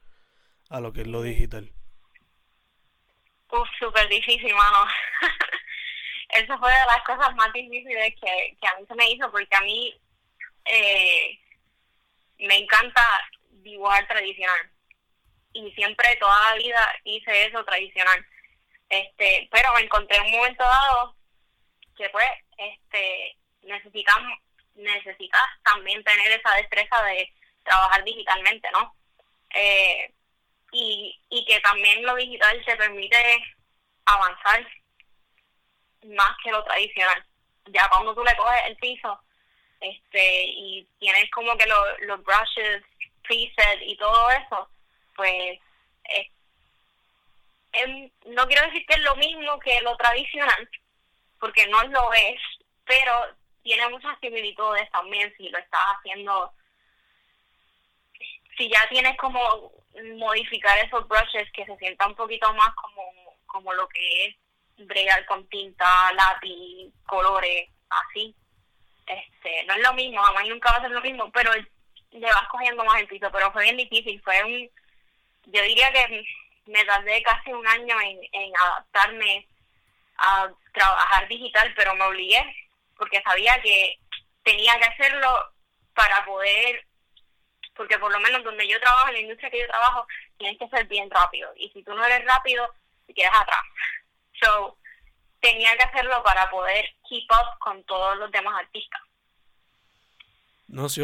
a 0.71 0.81
lo 0.81 0.93
que 0.93 1.03
es 1.03 1.07
lo 1.07 1.23
digital. 1.23 1.71
Uf, 3.53 3.69
súper 3.79 4.09
difícil, 4.09 4.53
mano. 4.55 4.87
Eso 6.31 6.59
fue 6.59 6.71
de 6.71 6.87
las 6.87 7.03
cosas 7.07 7.35
más 7.37 7.53
difíciles 7.53 8.15
que, 8.21 8.57
que 8.61 8.67
a 8.67 8.77
mí 8.79 8.85
se 8.89 8.95
me 8.97 9.11
hizo 9.13 9.31
porque 9.31 9.55
a 9.57 9.61
mí 9.61 9.95
eh, 10.67 11.39
me 12.39 12.57
encanta 12.59 13.03
dibujar 13.51 14.07
tradicional 14.07 14.71
y 15.53 15.73
siempre 15.73 16.17
toda 16.17 16.39
la 16.51 16.57
vida 16.57 16.97
hice 17.05 17.47
eso 17.47 17.65
tradicional. 17.65 18.25
Este, 18.89 19.49
pero 19.51 19.73
me 19.75 19.81
encontré 19.81 20.17
en 20.17 20.27
un 20.27 20.31
momento 20.33 20.63
dado 20.63 21.17
que 21.97 22.09
pues 22.11 22.29
este 22.59 23.37
necesitas 23.63 24.17
necesitas 24.75 25.43
también 25.65 26.05
tener 26.05 26.31
esa 26.31 26.55
destreza 26.57 27.03
de 27.05 27.33
trabajar 27.65 28.05
digitalmente, 28.05 28.69
¿no? 28.73 28.95
Eh, 29.55 30.13
y, 30.73 31.19
y 31.31 31.45
que 31.47 31.59
también 31.61 32.05
lo 32.05 32.15
digital 32.15 32.63
te 32.65 32.77
permite 32.77 33.17
avanzar 34.05 34.67
más 36.05 36.37
que 36.45 36.51
lo 36.51 36.63
tradicional. 36.65 37.25
Ya 37.67 37.89
cuando 37.89 38.15
tú 38.15 38.23
le 38.23 38.37
coges 38.37 38.63
el 38.67 38.77
piso 38.77 39.19
este 39.81 40.45
y 40.45 40.87
tienes 40.99 41.31
como 41.31 41.57
que 41.57 41.67
los 41.67 42.25
brushes 42.25 42.83
preset 43.23 43.83
y 43.83 43.97
todo 43.97 44.31
eso, 44.31 44.69
pues 45.15 45.59
eh, 46.05 46.31
em, 47.73 48.11
no 48.27 48.47
quiero 48.47 48.67
decir 48.67 48.85
que 48.87 48.95
es 48.95 49.01
lo 49.01 49.17
mismo 49.17 49.59
que 49.61 49.81
lo 49.81 49.97
tradicional, 49.97 50.69
porque 51.41 51.67
no 51.67 51.83
lo 51.85 52.13
es, 52.13 52.41
pero 52.85 53.13
tiene 53.63 53.89
muchas 53.89 54.19
similitudes 54.21 54.91
también 54.91 55.33
si 55.37 55.49
lo 55.49 55.59
estás 55.59 55.81
haciendo, 55.97 56.53
si 58.57 58.71
ya 58.71 58.89
tienes 58.89 59.17
como 59.19 59.73
modificar 60.19 60.79
esos 60.79 61.07
brushes 61.09 61.51
que 61.53 61.65
se 61.67 61.77
sienta 61.77 62.07
un 62.07 62.15
poquito 62.15 62.53
más 62.55 62.75
como, 62.75 63.03
como 63.47 63.73
lo 63.75 63.89
que 63.89 64.27
es 64.27 64.37
bregar 64.87 65.25
con 65.27 65.47
tinta, 65.49 66.13
lápiz, 66.13 66.93
colores, 67.07 67.71
así. 67.89 68.35
Este, 69.07 69.65
no 69.65 69.75
es 69.75 69.81
lo 69.81 69.95
mismo, 69.95 70.21
jamás 70.21 70.47
nunca 70.49 70.71
va 70.73 70.79
a 70.79 70.81
ser 70.83 70.91
lo 70.91 71.01
mismo, 71.01 71.31
pero 71.31 71.53
le 71.55 72.27
vas 72.27 72.49
cogiendo 72.49 72.85
más 72.85 73.01
el 73.01 73.09
piso, 73.09 73.31
pero 73.31 73.53
fue 73.53 73.65
bien 73.65 73.77
difícil, 73.77 74.21
fue 74.23 74.43
un, 74.45 74.71
yo 75.53 75.63
diría 75.63 75.93
que 75.93 76.25
me 76.67 76.85
tardé 76.85 77.23
casi 77.23 77.53
un 77.53 77.67
año 77.67 78.01
en, 78.01 78.21
en 78.33 78.53
adaptarme 78.57 79.47
a 80.19 80.51
trabajar 80.73 81.29
digital, 81.29 81.73
pero 81.77 81.95
me 81.95 82.05
obligué 82.05 82.43
porque 82.97 83.23
sabía 83.23 83.61
que 83.63 83.99
tenía 84.43 84.79
que 84.79 84.87
hacerlo 84.87 85.29
para 85.95 86.25
poder, 86.25 86.85
porque 87.75 87.99
por 87.99 88.13
lo 88.13 88.21
menos 88.21 88.43
donde 88.43 88.67
yo 88.67 88.81
trabajo, 88.81 89.09
en 89.09 89.15
la 89.15 89.21
industria 89.21 89.51
que 89.51 89.61
yo 89.61 89.67
trabajo, 89.67 90.07
tienes 90.39 90.59
que 90.59 90.69
ser 90.69 90.87
bien 90.87 91.11
rápido. 91.11 91.53
Y 91.57 91.69
si 91.71 91.83
tú 91.83 91.95
no 91.95 92.05
eres 92.05 92.25
rápido, 92.25 92.69
te 93.07 93.15
quedas 93.15 93.35
atrás. 93.35 93.61
So, 94.39 94.77
tenía 95.51 95.77
que 95.77 95.85
hacerlo 95.85 96.23
para 96.23 96.49
poder 96.51 96.85
keep 97.09 97.27
up 97.31 97.59
con 97.59 97.83
todos 97.85 98.17
los 98.19 98.31
demás 98.31 98.55
artistas. 98.61 99.01
No, 100.69 100.89
sí, 100.89 101.03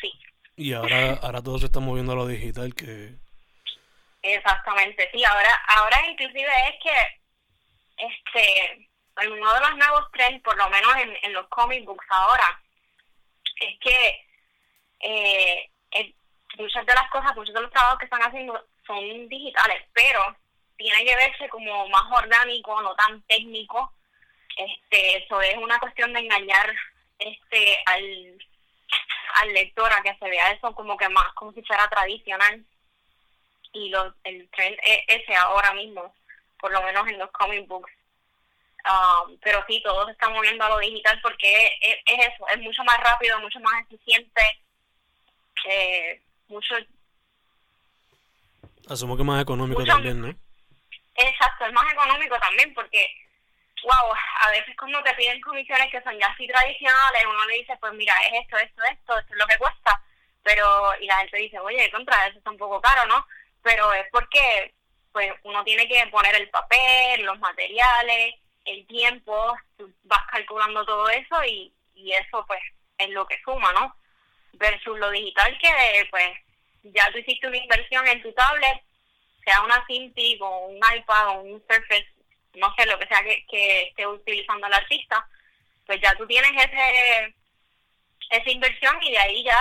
sí. 0.00 0.12
Y 0.56 0.72
ahora, 0.72 1.18
ahora 1.22 1.42
todo 1.42 1.58
se 1.58 1.66
está 1.66 1.80
moviendo 1.80 2.12
a 2.12 2.16
lo 2.16 2.26
digital, 2.26 2.74
que 2.74 3.16
Exactamente, 4.22 5.10
sí, 5.12 5.22
ahora, 5.22 5.50
ahora 5.76 5.98
inclusive 6.08 6.48
es 6.70 6.82
que 6.82 8.06
este 8.06 8.88
uno 9.16 9.54
de 9.54 9.60
los 9.60 9.76
nuevos 9.76 10.10
trends, 10.12 10.42
por 10.42 10.56
lo 10.56 10.68
menos 10.70 10.96
en, 10.96 11.14
en 11.22 11.32
los 11.34 11.46
comic 11.48 11.84
books 11.84 12.06
ahora, 12.08 12.60
es 13.60 13.78
que 13.80 14.26
eh, 15.00 15.70
muchas 16.56 16.86
de 16.86 16.94
las 16.94 17.10
cosas, 17.10 17.36
muchos 17.36 17.54
de 17.54 17.60
los 17.60 17.70
trabajos 17.70 17.98
que 17.98 18.06
están 18.06 18.22
haciendo 18.22 18.66
son 18.86 19.28
digitales, 19.28 19.82
pero 19.92 20.36
tiene 20.76 21.04
que 21.04 21.16
verse 21.16 21.48
como 21.48 21.88
más 21.88 22.04
orgánico, 22.10 22.80
no 22.82 22.94
tan 22.94 23.20
técnico. 23.22 23.92
Este, 24.56 25.18
eso 25.24 25.40
es 25.40 25.56
una 25.56 25.78
cuestión 25.80 26.12
de 26.12 26.20
engañar 26.20 26.72
este 27.18 27.78
al, 27.86 28.38
al 29.34 29.52
lector 29.52 29.92
a 29.92 30.02
que 30.02 30.14
se 30.16 30.28
vea 30.28 30.52
eso 30.52 30.74
como 30.74 30.96
que 30.96 31.08
más 31.08 31.32
como 31.34 31.52
si 31.52 31.62
fuera 31.62 31.88
tradicional 31.88 32.64
y 33.72 33.88
los, 33.88 34.14
el 34.24 34.48
trend 34.50 34.76
es 34.84 35.00
ese 35.08 35.34
ahora 35.34 35.72
mismo, 35.74 36.14
por 36.60 36.70
lo 36.72 36.82
menos 36.82 37.06
en 37.08 37.18
los 37.18 37.30
comic 37.32 37.66
books. 37.66 37.90
Um, 38.86 39.38
pero 39.38 39.64
sí, 39.66 39.82
todo 39.82 40.04
se 40.04 40.12
está 40.12 40.28
moviendo 40.28 40.62
a 40.62 40.68
lo 40.68 40.78
digital 40.78 41.18
porque 41.22 41.70
es, 41.80 41.96
eso, 42.06 42.46
es 42.54 42.60
mucho 42.60 42.84
más 42.84 42.98
rápido, 42.98 43.40
mucho 43.40 43.58
más 43.60 43.82
eficiente, 43.82 44.42
eh, 45.66 46.20
mucho... 46.48 46.74
Asumo 48.88 49.16
que 49.16 49.24
más 49.24 49.42
económico 49.42 49.82
también, 49.84 50.20
¿no? 50.20 50.43
Exacto, 51.16 51.66
es 51.66 51.72
más 51.72 51.92
económico 51.92 52.38
también 52.38 52.74
porque, 52.74 53.06
wow, 53.82 54.12
a 54.40 54.50
veces 54.50 54.76
cuando 54.76 55.02
te 55.02 55.14
piden 55.14 55.40
comisiones 55.40 55.90
que 55.90 56.02
son 56.02 56.18
ya 56.18 56.26
así 56.26 56.46
tradicionales, 56.46 57.26
uno 57.26 57.44
le 57.46 57.58
dice, 57.58 57.76
pues 57.80 57.92
mira, 57.94 58.14
es 58.26 58.42
esto, 58.42 58.56
esto, 58.58 58.82
esto, 58.82 59.18
esto 59.18 59.32
es 59.32 59.38
lo 59.38 59.46
que 59.46 59.58
cuesta, 59.58 60.02
pero, 60.42 60.92
y 61.00 61.06
la 61.06 61.18
gente 61.18 61.38
dice, 61.38 61.58
oye, 61.58 61.90
contra, 61.90 62.26
eso 62.26 62.38
está 62.38 62.50
un 62.50 62.58
poco 62.58 62.80
caro, 62.80 63.06
¿no? 63.06 63.24
pero 63.64 63.92
es 63.94 64.06
porque 64.12 64.72
pues 65.10 65.32
uno 65.42 65.64
tiene 65.64 65.88
que 65.88 66.06
poner 66.08 66.34
el 66.36 66.48
papel, 66.50 67.22
los 67.22 67.38
materiales, 67.40 68.34
el 68.64 68.86
tiempo, 68.86 69.56
vas 70.04 70.26
calculando 70.30 70.84
todo 70.84 71.08
eso 71.08 71.42
y, 71.44 71.72
y 71.94 72.12
eso 72.12 72.44
pues 72.46 72.60
es 72.98 73.08
lo 73.10 73.26
que 73.26 73.40
suma, 73.42 73.72
¿no? 73.72 73.96
Versus 74.52 74.98
lo 74.98 75.10
digital 75.10 75.56
que 75.58 76.06
pues 76.10 76.30
ya 76.82 77.10
tú 77.10 77.18
hiciste 77.18 77.46
una 77.46 77.56
inversión 77.56 78.06
en 78.06 78.22
tu 78.22 78.32
tablet, 78.32 78.82
sea 79.44 79.62
una 79.62 79.84
Cintiq 79.86 80.40
o 80.42 80.66
un 80.66 80.76
iPad 80.76 81.28
o 81.28 81.40
un 81.42 81.62
Surface, 81.68 82.08
no 82.54 82.74
sé, 82.76 82.86
lo 82.86 82.98
que 82.98 83.06
sea 83.06 83.22
que, 83.22 83.44
que 83.48 83.82
esté 83.88 84.06
utilizando 84.06 84.66
el 84.66 84.74
artista, 84.74 85.26
pues 85.86 86.00
ya 86.00 86.14
tú 86.16 86.26
tienes 86.26 86.52
ese 86.52 87.34
esa 88.30 88.50
inversión 88.50 88.96
y 89.02 89.10
de 89.10 89.18
ahí 89.18 89.44
ya 89.44 89.60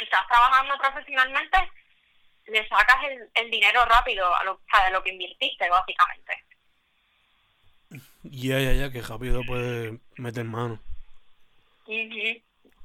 estás 0.00 0.26
trabajando 0.26 0.76
profesionalmente 0.78 1.58
le 2.46 2.68
sacas 2.68 2.96
el, 3.04 3.28
el 3.34 3.50
dinero 3.50 3.84
rápido 3.84 4.34
a 4.34 4.44
lo, 4.44 4.60
a 4.72 4.90
lo 4.90 5.02
que 5.02 5.10
invirtiste, 5.10 5.68
básicamente. 5.68 6.44
Ya, 8.22 8.58
ya, 8.60 8.72
ya, 8.72 8.90
que 8.90 9.02
rápido 9.02 9.42
puede 9.44 9.98
meter 10.16 10.44
mano. 10.44 10.80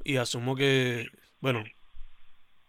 Y 0.03 0.17
asumo 0.17 0.55
que, 0.55 1.07
bueno, 1.39 1.63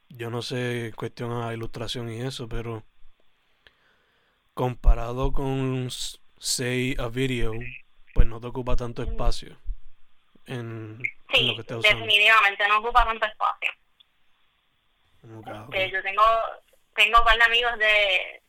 yo 0.09 0.31
no 0.31 0.43
sé 0.43 0.93
cuestión 0.97 1.43
a 1.43 1.53
ilustración 1.53 2.13
y 2.13 2.21
eso, 2.21 2.49
pero 2.49 2.85
comparado 4.59 5.31
con 5.31 5.89
say 6.41 6.97
a 6.99 7.07
video, 7.07 7.53
pues 8.13 8.27
no 8.27 8.41
te 8.41 8.49
ocupa 8.49 8.75
tanto 8.75 9.05
espacio 9.05 9.57
en, 10.47 10.99
lo 10.99 11.55
que 11.55 11.63
te 11.63 11.77
usando. 11.77 12.05
definitivamente 12.05 12.67
no 12.67 12.79
ocupa 12.79 13.05
tanto 13.05 13.25
espacio. 13.25 13.71
Okay, 15.69 15.93
Yo 15.93 16.03
tengo 16.03 16.25
tengo 16.97 17.19
un 17.21 17.25
par 17.25 17.39
de 17.39 17.45
amigos 17.45 17.79
de 17.79 18.43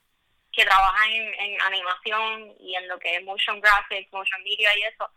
que 0.52 0.66
trabajan 0.66 1.12
en, 1.12 1.62
animación 1.62 2.56
y 2.60 2.74
en 2.74 2.88
lo 2.88 2.98
que 2.98 3.18
es 3.18 3.24
motion 3.24 3.62
graphics, 3.62 4.12
motion 4.12 4.42
media 4.42 4.76
y 4.80 4.82
eso, 4.92 5.12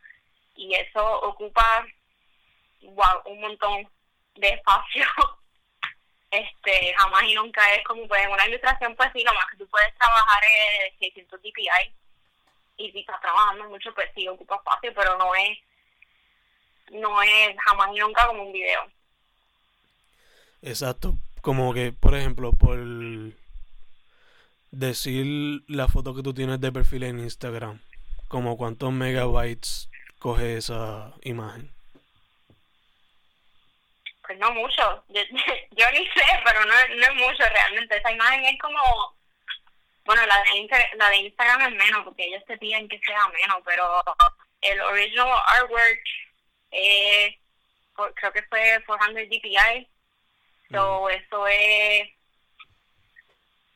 y 0.56 0.74
eso 0.74 1.20
ocupa 1.22 1.86
wow, 2.82 3.22
un 3.24 3.40
montón 3.40 3.88
de 4.34 4.48
espacio. 4.50 5.06
este 6.32 6.94
jamás 6.94 7.22
y 7.24 7.34
nunca 7.34 7.62
es 7.74 7.84
como 7.84 8.08
pues 8.08 8.24
en 8.24 8.30
una 8.30 8.46
ilustración 8.46 8.96
pues 8.96 9.10
sí, 9.12 9.22
lo 9.22 9.34
más 9.34 9.46
que 9.50 9.58
tú 9.58 9.66
puedes 9.68 9.94
trabajar 9.96 10.42
es 10.44 10.98
600 10.98 11.40
DPI 11.40 11.94
y 12.78 12.90
si 12.90 13.00
estás 13.00 13.20
trabajando 13.20 13.68
mucho 13.68 13.94
pues 13.94 14.10
sí 14.14 14.26
ocupa 14.26 14.56
espacio, 14.56 14.92
pero 14.94 15.16
no 15.18 15.34
es 15.34 15.58
no 16.90 17.22
es 17.22 17.56
jamás 17.64 17.90
y 17.94 17.98
nunca 17.98 18.26
como 18.26 18.44
un 18.44 18.52
video. 18.52 18.80
Exacto, 20.62 21.16
como 21.40 21.74
que, 21.74 21.92
por 21.92 22.14
ejemplo, 22.14 22.52
por 22.52 22.78
decir 24.70 25.64
la 25.66 25.88
foto 25.88 26.14
que 26.14 26.22
tú 26.22 26.32
tienes 26.32 26.60
de 26.60 26.72
perfil 26.72 27.02
en 27.02 27.18
Instagram, 27.18 27.80
como 28.28 28.56
cuántos 28.56 28.92
megabytes 28.92 29.88
coge 30.18 30.56
esa 30.56 31.12
imagen. 31.22 31.70
Pues 34.32 34.40
no 34.40 34.50
mucho, 34.52 35.04
yo, 35.08 35.90
ni 35.92 36.06
sé, 36.06 36.24
pero 36.42 36.64
no, 36.64 36.72
no 36.72 37.02
es 37.02 37.14
mucho 37.16 37.44
realmente. 37.50 37.98
Esa 37.98 38.12
imagen 38.12 38.44
es 38.46 38.58
como, 38.58 39.14
Bueno, 40.06 40.24
la 40.24 40.38
de, 40.38 40.88
la 40.96 41.10
de 41.10 41.16
Instagram 41.16 41.60
es 41.60 41.72
menos, 41.72 42.02
porque 42.04 42.24
ellos 42.24 42.42
te 42.46 42.56
piden 42.56 42.88
que 42.88 42.98
sea 43.00 43.28
menos, 43.28 43.58
pero 43.62 44.02
el 44.62 44.80
original 44.80 45.28
artwork 45.44 46.00
eh, 46.70 47.38
creo 48.14 48.32
que 48.32 48.42
fue 48.44 48.82
400 48.86 49.28
DPI. 49.28 49.86
So, 50.70 51.10
eso 51.10 51.46
es 51.48 52.08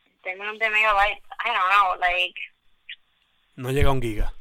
en 0.07 0.23
términos 0.23 0.59
de 0.59 0.71
megabytes, 0.71 1.23
I 1.45 1.49
don't 1.49 1.69
know, 1.69 1.97
like 1.97 2.41
no 3.57 3.71
llega 3.73 3.91
a 3.91 3.93
un 3.93 4.01
giga. 4.01 4.33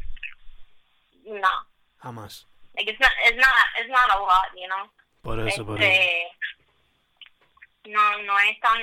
No. 1.25 1.49
Jamás. 1.97 2.45
Like 2.77 2.89
it's 2.89 2.99
not, 3.01 3.11
it's 3.25 3.35
not, 3.35 3.53
it's 3.79 3.89
not 3.89 4.15
a 4.15 4.19
lot, 4.19 4.47
you 4.55 4.67
know. 4.69 4.89
Por 5.25 5.39
eso, 5.39 5.47
este, 5.49 5.63
por 5.63 5.81
eso. 5.81 6.01
No, 7.85 8.17
no 8.19 8.39
es 8.41 8.59
tan, 8.59 8.79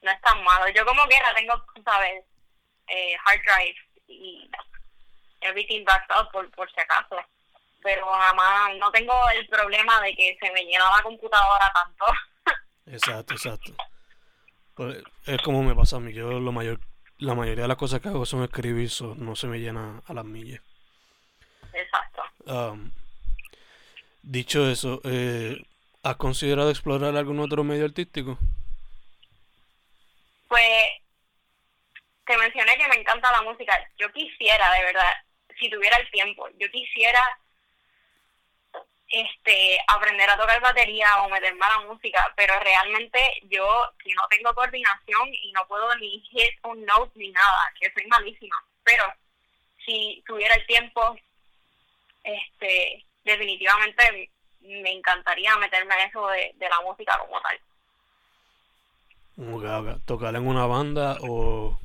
no 0.00 0.10
es 0.10 0.20
tan 0.22 0.42
malo. 0.42 0.66
Yo 0.70 0.86
como 0.86 1.04
quiera 1.04 1.34
tengo, 1.34 1.62
sabes, 1.84 2.24
eh, 2.88 3.14
hard 3.22 3.40
drive 3.44 3.76
y 4.08 4.50
everything 5.42 5.84
backed 5.84 6.10
up 6.18 6.30
por, 6.32 6.50
por 6.52 6.72
si 6.72 6.80
acaso. 6.80 7.16
Pero 7.82 8.06
jamás, 8.06 8.76
no 8.78 8.90
tengo 8.92 9.12
el 9.34 9.46
problema 9.46 10.00
de 10.00 10.14
que 10.14 10.38
se 10.40 10.50
me 10.52 10.64
llena 10.64 10.90
la 10.96 11.02
computadora 11.02 11.70
tanto. 11.74 12.06
exacto, 12.86 13.34
exacto. 13.34 13.74
Pues, 14.74 15.04
es 15.26 15.42
como 15.42 15.62
me 15.62 15.74
pasa 15.74 15.96
a 15.96 16.00
mí. 16.00 16.14
Yo 16.14 16.40
lo 16.40 16.52
mayor 16.52 16.80
la 17.18 17.34
mayoría 17.34 17.64
de 17.64 17.68
las 17.68 17.76
cosas 17.76 18.00
que 18.00 18.08
hago 18.08 18.24
son 18.24 18.42
escribir, 18.42 18.90
no 19.18 19.36
se 19.36 19.48
me 19.48 19.60
llena 19.60 20.02
a 20.06 20.14
las 20.14 20.24
millas. 20.24 20.62
Exacto. 21.74 22.22
Um, 22.46 22.90
dicho 24.22 24.68
eso, 24.68 25.00
eh, 25.04 25.62
¿has 26.02 26.16
considerado 26.16 26.70
explorar 26.70 27.16
algún 27.16 27.40
otro 27.40 27.64
medio 27.64 27.84
artístico? 27.84 28.38
Pues 30.48 30.88
te 32.26 32.36
mencioné 32.36 32.76
que 32.76 32.88
me 32.88 32.96
encanta 32.96 33.32
la 33.32 33.42
música. 33.42 33.78
Yo 33.98 34.10
quisiera, 34.12 34.72
de 34.72 34.84
verdad, 34.84 35.12
si 35.58 35.68
tuviera 35.68 35.96
el 35.96 36.10
tiempo, 36.10 36.48
yo 36.58 36.70
quisiera 36.70 37.20
este 39.08 39.78
aprender 39.88 40.28
a 40.30 40.38
tocar 40.38 40.60
batería 40.62 41.22
o 41.22 41.28
meterme 41.28 41.64
a 41.66 41.80
la 41.80 41.86
música, 41.86 42.32
pero 42.34 42.58
realmente 42.60 43.18
yo 43.42 43.92
si 44.02 44.10
no 44.12 44.22
tengo 44.28 44.54
coordinación 44.54 45.28
y 45.34 45.52
no 45.52 45.66
puedo 45.68 45.94
ni 45.96 46.20
hit 46.20 46.54
un 46.64 46.84
note 46.86 47.12
ni 47.16 47.28
nada, 47.30 47.72
que 47.78 47.92
soy 47.92 48.06
malísima, 48.06 48.56
pero 48.82 49.04
si 49.84 50.22
tuviera 50.26 50.54
el 50.54 50.66
tiempo, 50.66 51.16
este 52.24 53.04
definitivamente 53.24 54.30
me 54.60 54.92
encantaría 54.92 55.56
meterme 55.56 55.94
en 55.94 56.08
eso 56.08 56.26
de, 56.28 56.54
la 56.58 56.80
música 56.80 57.18
como 57.18 57.40
tal. 57.40 57.60
¿Tocar 60.04 60.34
en 60.34 60.46
una 60.46 60.66
banda 60.66 61.16
o, 61.22 61.78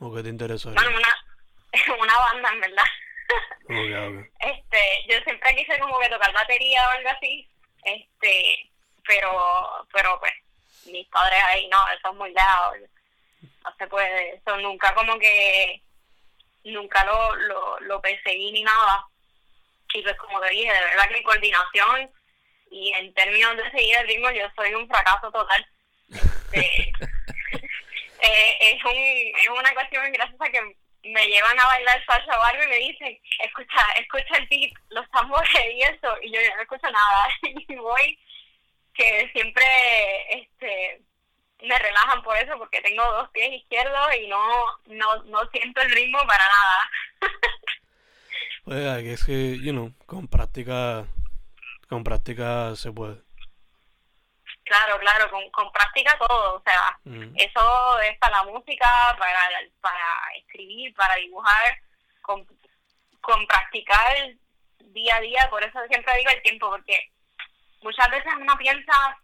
o 0.00 0.14
qué 0.14 0.22
te 0.22 0.28
interesa? 0.28 0.70
Bueno, 0.72 0.90
una, 0.90 1.96
una 2.02 2.18
banda 2.18 2.50
en 2.52 2.60
verdad. 2.60 2.84
Este, 4.38 4.78
yo 5.08 5.20
siempre 5.24 5.56
quise 5.56 5.76
como 5.80 5.98
que 5.98 6.08
tocar 6.08 6.32
batería 6.32 6.80
o 6.86 6.90
algo 6.92 7.08
así, 7.08 7.48
este, 7.82 8.70
pero, 9.04 9.84
pero 9.92 10.20
pues, 10.20 10.32
mis 10.92 11.08
padres 11.08 11.42
ahí, 11.42 11.66
no, 11.66 11.78
eso 11.88 12.10
es 12.10 12.16
muy 12.16 12.32
lejos, 12.32 12.78
no 13.64 13.74
se 13.76 13.86
puede, 13.88 14.36
eso 14.36 14.56
nunca 14.58 14.94
como 14.94 15.18
que, 15.18 15.82
nunca 16.62 17.04
lo, 17.04 17.34
lo, 17.34 17.80
lo 17.80 18.00
perseguí 18.00 18.52
ni 18.52 18.62
nada, 18.62 19.04
y 19.96 20.02
pues 20.02 20.16
como 20.16 20.40
te 20.40 20.50
dije, 20.50 20.72
de 20.72 20.80
verdad 20.80 21.08
que 21.08 21.14
mi 21.14 21.22
coordinación 21.22 22.10
y 22.70 22.92
en 22.94 23.14
términos 23.14 23.56
de 23.56 23.70
seguir 23.70 23.96
el 23.96 24.06
ritmo 24.06 24.30
yo 24.30 24.46
soy 24.54 24.74
un 24.74 24.88
fracaso 24.88 25.30
total. 25.30 25.66
Este, 26.52 26.92
eh, 28.22 28.56
es, 28.60 28.84
un, 28.84 28.92
es 28.92 29.48
una 29.50 29.74
cuestión 29.74 30.10
gracias 30.12 30.40
a 30.40 30.48
que 30.48 30.60
me 31.02 31.26
llevan 31.26 31.58
a 31.58 31.66
bailar 31.66 32.04
salsa 32.06 32.38
barrio 32.38 32.64
y 32.64 32.68
me 32.68 32.76
dicen, 32.76 33.20
escucha, 33.40 33.82
escucha 33.98 34.36
el 34.38 34.46
beat, 34.46 34.72
los 34.90 35.10
tambores 35.10 35.50
y 35.74 35.82
eso, 35.82 36.16
y 36.22 36.32
yo 36.32 36.40
no 36.54 36.62
escucho 36.62 36.90
nada, 36.90 37.28
y 37.42 37.74
voy, 37.74 38.18
que 38.94 39.28
siempre 39.34 39.64
este 40.30 41.02
me 41.62 41.78
relajan 41.78 42.22
por 42.22 42.36
eso, 42.36 42.56
porque 42.58 42.80
tengo 42.80 43.02
dos 43.12 43.28
pies 43.30 43.52
izquierdos 43.52 44.14
y 44.18 44.28
no, 44.28 44.66
no, 44.86 45.22
no 45.24 45.50
siento 45.50 45.80
el 45.82 45.90
ritmo 45.90 46.18
para 46.26 46.44
nada. 46.44 46.90
Pues 48.66 49.06
es 49.06 49.24
que, 49.24 49.58
you 49.60 49.70
know, 49.70 49.94
con 50.06 50.26
práctica, 50.26 51.06
con 51.88 52.02
práctica 52.02 52.74
se 52.74 52.90
puede. 52.90 53.22
Claro, 54.64 54.98
claro, 54.98 55.30
con, 55.30 55.48
con 55.52 55.70
práctica 55.70 56.18
todo, 56.18 56.56
o 56.56 56.62
sea, 56.64 56.98
mm. 57.04 57.36
eso 57.36 58.00
es 58.00 58.18
para 58.18 58.38
la 58.38 58.50
música, 58.50 59.16
para, 59.20 59.40
para 59.80 60.04
escribir, 60.40 60.92
para 60.96 61.14
dibujar, 61.14 61.78
con, 62.22 62.44
con 63.20 63.46
practicar 63.46 64.34
día 64.80 65.14
a 65.14 65.20
día, 65.20 65.46
por 65.48 65.62
eso 65.62 65.78
siempre 65.88 66.16
digo 66.18 66.30
el 66.32 66.42
tiempo, 66.42 66.68
porque 66.68 67.12
muchas 67.82 68.10
veces 68.10 68.32
uno 68.36 68.58
piensa, 68.58 69.16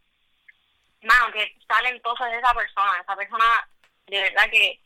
mano, 1.03 1.33
que 1.33 1.53
talentosa 1.67 2.31
es 2.31 2.39
esa 2.39 2.55
persona, 2.55 2.93
esa 3.01 3.17
persona 3.17 3.69
de 4.07 4.23
verdad 4.23 4.49
que 4.53 4.81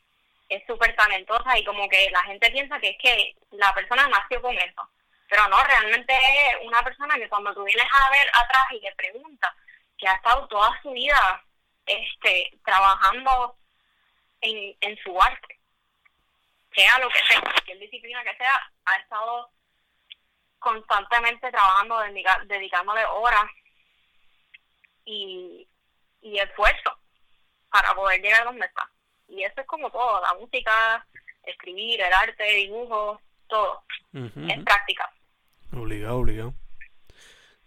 es 0.48 0.64
súper 0.66 0.94
talentosa 0.94 1.58
y 1.58 1.64
como 1.64 1.88
que 1.88 2.10
la 2.10 2.22
gente 2.24 2.50
piensa 2.50 2.78
que 2.78 2.90
es 2.90 2.98
que 2.98 3.36
la 3.50 3.74
persona 3.74 4.06
nació 4.08 4.40
con 4.40 4.56
eso, 4.56 4.88
pero 5.28 5.48
no, 5.48 5.62
realmente 5.64 6.14
es 6.14 6.66
una 6.66 6.82
persona 6.82 7.16
que 7.16 7.28
cuando 7.28 7.52
tú 7.54 7.64
vienes 7.64 7.86
a 7.92 8.10
ver 8.10 8.28
atrás 8.32 8.64
y 8.72 8.80
le 8.80 8.92
preguntas, 8.94 9.52
que 9.98 10.08
ha 10.08 10.14
estado 10.14 10.46
toda 10.48 10.78
su 10.82 10.90
vida 10.90 11.42
este 11.86 12.50
trabajando 12.64 13.56
en, 14.40 14.76
en 14.80 14.96
su 15.02 15.20
arte, 15.20 15.58
sea 16.74 16.98
lo 16.98 17.08
que 17.08 17.18
sea, 17.26 17.40
cualquier 17.40 17.78
disciplina 17.78 18.22
que 18.22 18.36
sea, 18.36 18.72
ha 18.84 18.96
estado 18.96 19.50
constantemente 20.58 21.50
trabajando, 21.50 22.00
dedicándole 22.46 23.04
horas 23.06 23.46
y, 25.04 25.66
y 26.20 26.38
esfuerzo 26.38 26.98
para 27.70 27.94
poder 27.94 28.20
llegar 28.20 28.42
a 28.42 28.46
donde 28.46 28.66
está. 28.66 28.90
Y 29.28 29.42
eso 29.42 29.60
es 29.60 29.66
como 29.66 29.90
todo, 29.90 30.20
la 30.20 30.34
música, 30.34 31.06
escribir, 31.44 32.00
el 32.00 32.12
arte, 32.12 32.44
dibujo, 32.44 33.20
todo. 33.48 33.82
Es 34.12 34.64
práctica. 34.64 35.10
Obligado, 35.72 36.18
obligado. 36.18 36.54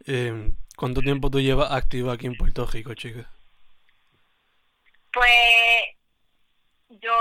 Eh, 0.07 0.51
¿Cuánto 0.75 1.01
tiempo 1.01 1.29
tú 1.29 1.39
llevas 1.41 1.71
activa 1.71 2.13
aquí 2.13 2.27
en 2.27 2.37
Puerto 2.37 2.65
Rico, 2.65 2.93
chica? 2.93 3.29
Pues 5.11 5.83
yo, 6.89 7.13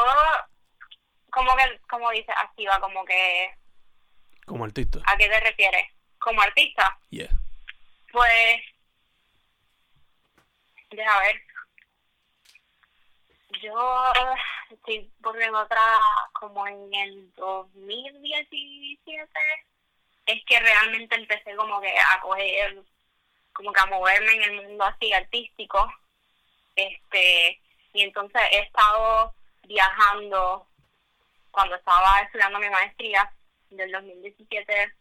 como 1.30 1.50
que, 1.56 1.80
como 1.88 2.10
dice, 2.10 2.32
activa, 2.32 2.80
como 2.80 3.04
que... 3.04 3.50
Como 4.46 4.64
artista. 4.64 5.00
¿A 5.04 5.16
qué 5.16 5.28
te 5.28 5.40
refieres? 5.40 5.86
¿Como 6.18 6.40
artista? 6.40 6.98
Yeah. 7.10 7.28
Pues, 8.12 8.60
deja 10.90 11.20
ver. 11.20 11.42
Yo 13.62 14.12
estoy 14.70 15.10
volviendo 15.20 15.58
atrás 15.58 15.98
como 16.34 16.66
en 16.66 16.94
el 16.94 17.34
2017. 17.34 19.30
Es 20.26 20.44
que 20.44 20.60
realmente 20.60 21.14
empecé 21.16 21.56
como 21.56 21.80
que 21.80 21.94
a 21.98 22.20
coger 22.20 22.82
como 23.54 23.72
que 23.72 23.80
a 23.80 23.86
moverme 23.86 24.32
en 24.34 24.42
el 24.42 24.62
mundo 24.62 24.84
así 24.84 25.12
artístico. 25.12 25.92
Este, 26.76 27.60
y 27.92 28.02
entonces 28.02 28.40
he 28.52 28.60
estado 28.60 29.34
viajando 29.64 30.68
cuando 31.50 31.74
estaba 31.74 32.20
estudiando 32.20 32.58
mi 32.60 32.70
maestría 32.70 33.32
del 33.70 33.90
2017 33.90 34.94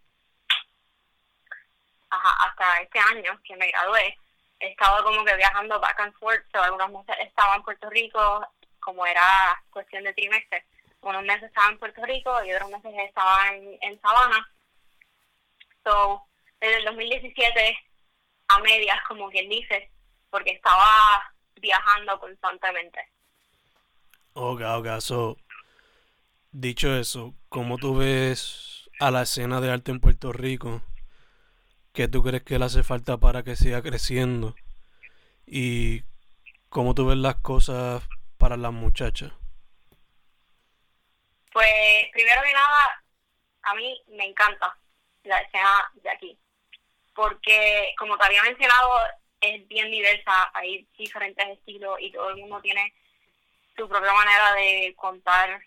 hasta 2.09 2.81
este 2.81 2.99
año 2.99 3.39
que 3.43 3.55
me 3.57 3.67
gradué. 3.67 4.17
He 4.59 4.69
estado 4.69 5.03
como 5.03 5.23
que 5.23 5.35
viajando 5.35 5.79
back 5.79 5.99
and 5.99 6.13
forth, 6.15 6.43
so, 6.51 6.61
algunos 6.61 6.91
meses 6.91 7.15
estaba 7.27 7.55
en 7.55 7.63
Puerto 7.63 7.89
Rico, 7.89 8.47
como 8.79 9.05
era 9.05 9.61
cuestión 9.69 10.03
de 10.03 10.13
trimestre. 10.13 10.65
Unos 11.01 11.23
meses 11.23 11.43
estaba 11.43 11.69
en 11.69 11.77
Puerto 11.77 12.03
Rico 12.05 12.43
y 12.43 12.53
otros 12.53 12.71
meses 12.71 12.93
estaba 13.07 13.49
en, 13.49 13.77
en 13.81 14.01
Sabana. 14.01 14.49
So, 15.83 16.23
desde 16.59 16.77
el 16.77 16.85
2017 16.85 17.77
a 18.47 18.59
medias, 18.59 18.97
como 19.07 19.29
quien 19.29 19.49
dice, 19.49 19.91
porque 20.29 20.51
estaba 20.51 21.33
viajando 21.55 22.19
constantemente. 22.19 22.99
Ok, 24.33 24.61
ok, 24.61 24.99
so, 24.99 25.37
dicho 26.51 26.95
eso, 26.95 27.33
¿cómo 27.49 27.77
tú 27.77 27.97
ves 27.97 28.89
a 28.99 29.11
la 29.11 29.23
escena 29.23 29.61
de 29.61 29.71
arte 29.71 29.91
en 29.91 29.99
Puerto 29.99 30.31
Rico? 30.31 30.81
¿Qué 31.97 32.07
tú 32.07 32.21
crees 32.21 32.43
que 32.43 32.59
le 32.59 32.65
hace 32.65 32.83
falta 32.83 33.17
para 33.17 33.41
que 33.41 33.55
siga 33.55 33.81
creciendo? 33.81 34.53
¿Y 35.47 36.03
cómo 36.69 36.93
tú 36.93 37.07
ves 37.07 37.17
las 37.17 37.37
cosas 37.37 38.03
para 38.37 38.55
las 38.55 38.71
muchachas? 38.71 39.31
Pues 41.51 42.05
primero 42.13 42.39
que 42.43 42.53
nada, 42.53 43.03
a 43.63 43.73
mí 43.73 43.99
me 44.09 44.25
encanta 44.27 44.77
la 45.23 45.39
escena 45.39 45.91
de 45.95 46.09
aquí 46.11 46.37
porque 47.15 47.95
como 47.97 48.15
te 48.15 48.25
había 48.25 48.43
mencionado, 48.43 48.99
es 49.41 49.67
bien 49.67 49.89
diversa, 49.89 50.51
hay 50.53 50.87
diferentes 50.99 51.47
estilos 51.47 51.97
y 51.99 52.11
todo 52.11 52.29
el 52.29 52.37
mundo 52.37 52.61
tiene 52.61 52.93
su 53.75 53.89
propia 53.89 54.13
manera 54.13 54.53
de 54.53 54.93
contar 54.95 55.59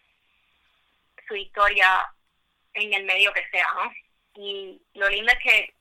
su 1.26 1.34
historia 1.34 2.06
en 2.74 2.94
el 2.94 3.02
medio 3.02 3.32
que 3.32 3.48
sea, 3.50 3.66
¿no? 3.74 3.92
Y 4.34 4.80
lo 4.94 5.08
lindo 5.08 5.32
es 5.32 5.38
que 5.42 5.79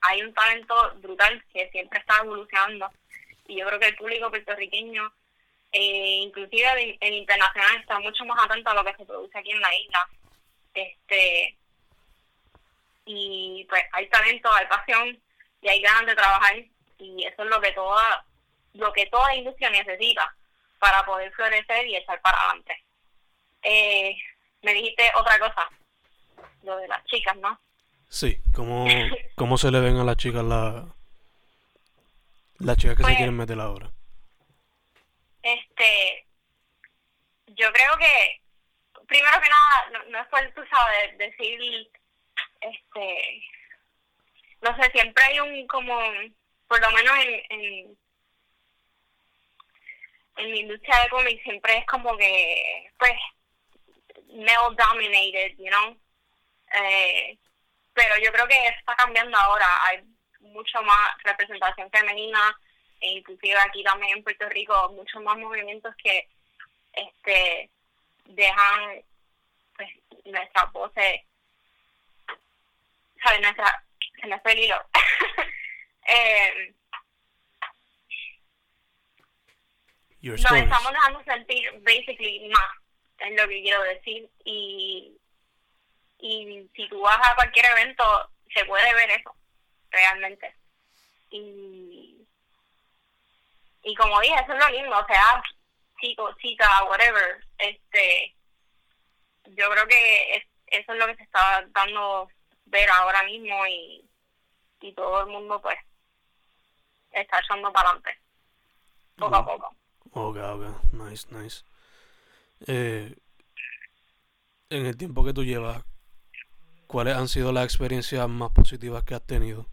hay 0.00 0.22
un 0.22 0.32
talento 0.34 0.74
brutal 0.96 1.44
que 1.52 1.68
siempre 1.70 1.98
está 1.98 2.18
evolucionando 2.22 2.90
y 3.48 3.58
yo 3.58 3.66
creo 3.66 3.80
que 3.80 3.88
el 3.88 3.96
público 3.96 4.30
puertorriqueño, 4.30 5.12
eh, 5.72 6.18
inclusive 6.22 6.96
en, 7.00 7.14
internacional, 7.14 7.76
está 7.80 7.98
mucho 8.00 8.24
más 8.24 8.44
atento 8.44 8.70
a 8.70 8.74
lo 8.74 8.84
que 8.84 8.94
se 8.94 9.04
produce 9.04 9.38
aquí 9.38 9.50
en 9.50 9.60
la 9.60 9.74
isla. 9.74 10.08
Este 10.74 11.56
y 13.04 13.64
pues 13.68 13.82
hay 13.92 14.08
talento, 14.08 14.52
hay 14.52 14.66
pasión 14.66 15.22
y 15.62 15.68
hay 15.68 15.80
ganas 15.80 16.06
de 16.06 16.16
trabajar 16.16 16.56
y 16.98 17.24
eso 17.24 17.44
es 17.44 17.48
lo 17.48 17.60
que 17.60 17.72
toda 17.72 18.24
lo 18.74 18.92
que 18.92 19.06
toda 19.06 19.34
industria 19.34 19.70
necesita 19.70 20.34
para 20.78 21.04
poder 21.06 21.32
florecer 21.32 21.86
y 21.86 21.96
echar 21.96 22.20
para 22.20 22.38
adelante. 22.38 22.84
Eh, 23.62 24.16
me 24.62 24.74
dijiste 24.74 25.10
otra 25.14 25.38
cosa, 25.38 25.70
lo 26.62 26.76
de 26.76 26.88
las 26.88 27.04
chicas, 27.06 27.36
¿no? 27.36 27.58
Sí, 28.08 28.40
¿cómo, 28.54 28.86
cómo 29.34 29.58
se 29.58 29.70
le 29.70 29.80
ven 29.80 29.96
a 29.96 30.04
las 30.04 30.16
chicas 30.16 30.44
la, 30.44 30.86
las 32.58 32.76
chicas 32.76 32.96
que 32.96 33.02
se 33.02 33.08
pues, 33.08 33.16
quieren 33.16 33.36
meter 33.36 33.60
ahora? 33.60 33.90
Este, 35.42 36.26
yo 37.48 37.72
creo 37.72 37.96
que, 37.98 38.40
primero 39.06 39.40
que 39.40 39.48
nada, 39.48 40.04
no, 40.08 40.20
es 40.20 40.26
por, 40.28 40.40
tú 40.54 40.62
sabes, 40.70 41.18
decir, 41.18 41.90
este, 42.60 43.42
no 44.62 44.76
sé, 44.76 44.90
siempre 44.92 45.24
hay 45.24 45.40
un 45.40 45.66
como, 45.66 45.98
por 46.68 46.80
lo 46.80 46.90
menos 46.90 47.14
en, 47.18 47.42
en 47.50 47.96
en 50.36 50.50
la 50.50 50.56
industria 50.56 50.94
de 51.02 51.08
cómics 51.08 51.42
siempre 51.42 51.78
es 51.78 51.86
como 51.86 52.16
que, 52.16 52.90
pues, 52.98 53.12
male 54.34 54.76
dominated, 54.76 55.56
you 55.58 55.70
know. 55.70 55.96
Eh, 56.74 57.38
pero 57.96 58.14
yo 58.22 58.30
creo 58.30 58.46
que 58.46 58.68
está 58.68 58.94
cambiando 58.94 59.36
ahora. 59.36 59.66
Hay 59.86 60.04
mucho 60.40 60.80
más 60.82 61.10
representación 61.24 61.90
femenina 61.90 62.56
e 63.00 63.10
inclusive 63.10 63.56
aquí 63.58 63.82
también 63.82 64.18
en 64.18 64.24
Puerto 64.24 64.48
Rico 64.48 64.92
muchos 64.92 65.22
más 65.22 65.36
movimientos 65.36 65.94
que 65.96 66.28
este 66.92 67.70
dejan 68.24 69.02
pues 69.76 69.90
nuestras 70.24 70.72
voces 70.72 71.20
¿sabes? 73.22 73.40
nuestra 73.42 73.84
se 74.20 74.26
me 74.26 74.40
fue 74.40 74.52
el 74.52 74.58
hilo 74.60 74.76
eh, 76.08 76.74
nos 80.22 80.52
estamos 80.52 80.92
dejando 80.92 81.24
sentir 81.24 81.70
basically 81.82 82.48
más 82.48 82.70
es 83.18 83.40
lo 83.40 83.48
que 83.48 83.62
quiero 83.62 83.82
decir 83.82 84.28
y 84.44 85.15
y 86.18 86.68
si 86.74 86.88
tú 86.88 87.00
vas 87.00 87.18
a 87.22 87.34
cualquier 87.34 87.66
evento 87.66 88.30
se 88.52 88.64
puede 88.64 88.94
ver 88.94 89.10
eso 89.10 89.34
realmente. 89.90 90.54
Y 91.30 92.26
y 93.82 93.94
como 93.94 94.20
dije 94.20 94.34
eso 94.34 94.52
es 94.52 94.58
lo 94.58 94.70
lindo 94.70 94.98
o 94.98 95.06
sea 95.06 95.42
chico 96.00 96.32
chica 96.40 96.84
whatever 96.84 97.44
este 97.58 98.34
yo 99.44 99.70
creo 99.70 99.86
que 99.86 100.48
eso 100.66 100.92
es 100.92 100.98
lo 100.98 101.06
que 101.06 101.16
se 101.16 101.22
está 101.22 101.64
dando 101.68 102.28
ver 102.66 102.90
ahora 102.90 103.22
mismo 103.24 103.66
y 103.66 104.04
y 104.80 104.92
todo 104.92 105.20
el 105.20 105.26
mundo 105.26 105.60
pues 105.60 105.78
está 107.12 107.38
echando 107.38 107.72
para 107.72 107.90
adelante 107.90 108.18
poco 109.16 109.34
a 109.34 109.44
poco. 109.44 109.76
Ok, 110.12 110.36
ok, 110.36 110.92
nice, 110.92 111.26
nice. 111.30 111.64
Eh, 112.66 113.14
en 114.70 114.86
el 114.86 114.96
tiempo 114.96 115.24
que 115.24 115.32
tú 115.32 115.44
llevas, 115.44 115.82
¿cuáles 116.86 117.16
han 117.16 117.28
sido 117.28 117.52
las 117.52 117.64
experiencias 117.64 118.28
más 118.28 118.50
positivas 118.50 119.04
que 119.04 119.14
has 119.14 119.26
tenido? 119.26 119.66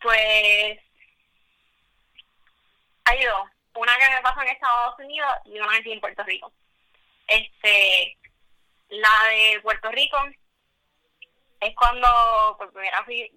Pues 0.00 0.78
hay 3.04 3.24
dos. 3.24 3.50
Una 3.74 3.92
que 3.96 4.14
me 4.14 4.22
pasó 4.22 4.40
en 4.42 4.48
Estados 4.48 4.98
Unidos 4.98 5.30
y 5.44 5.58
una 5.58 5.76
aquí 5.76 5.92
en 5.92 6.00
Puerto 6.00 6.22
Rico. 6.24 6.52
Este, 7.28 8.16
la 8.88 9.10
de 9.30 9.60
Puerto 9.60 9.90
Rico 9.90 10.16
es 11.60 11.74
cuando 11.74 12.08
por 12.58 12.72
primera, 12.72 13.04
fui, 13.04 13.30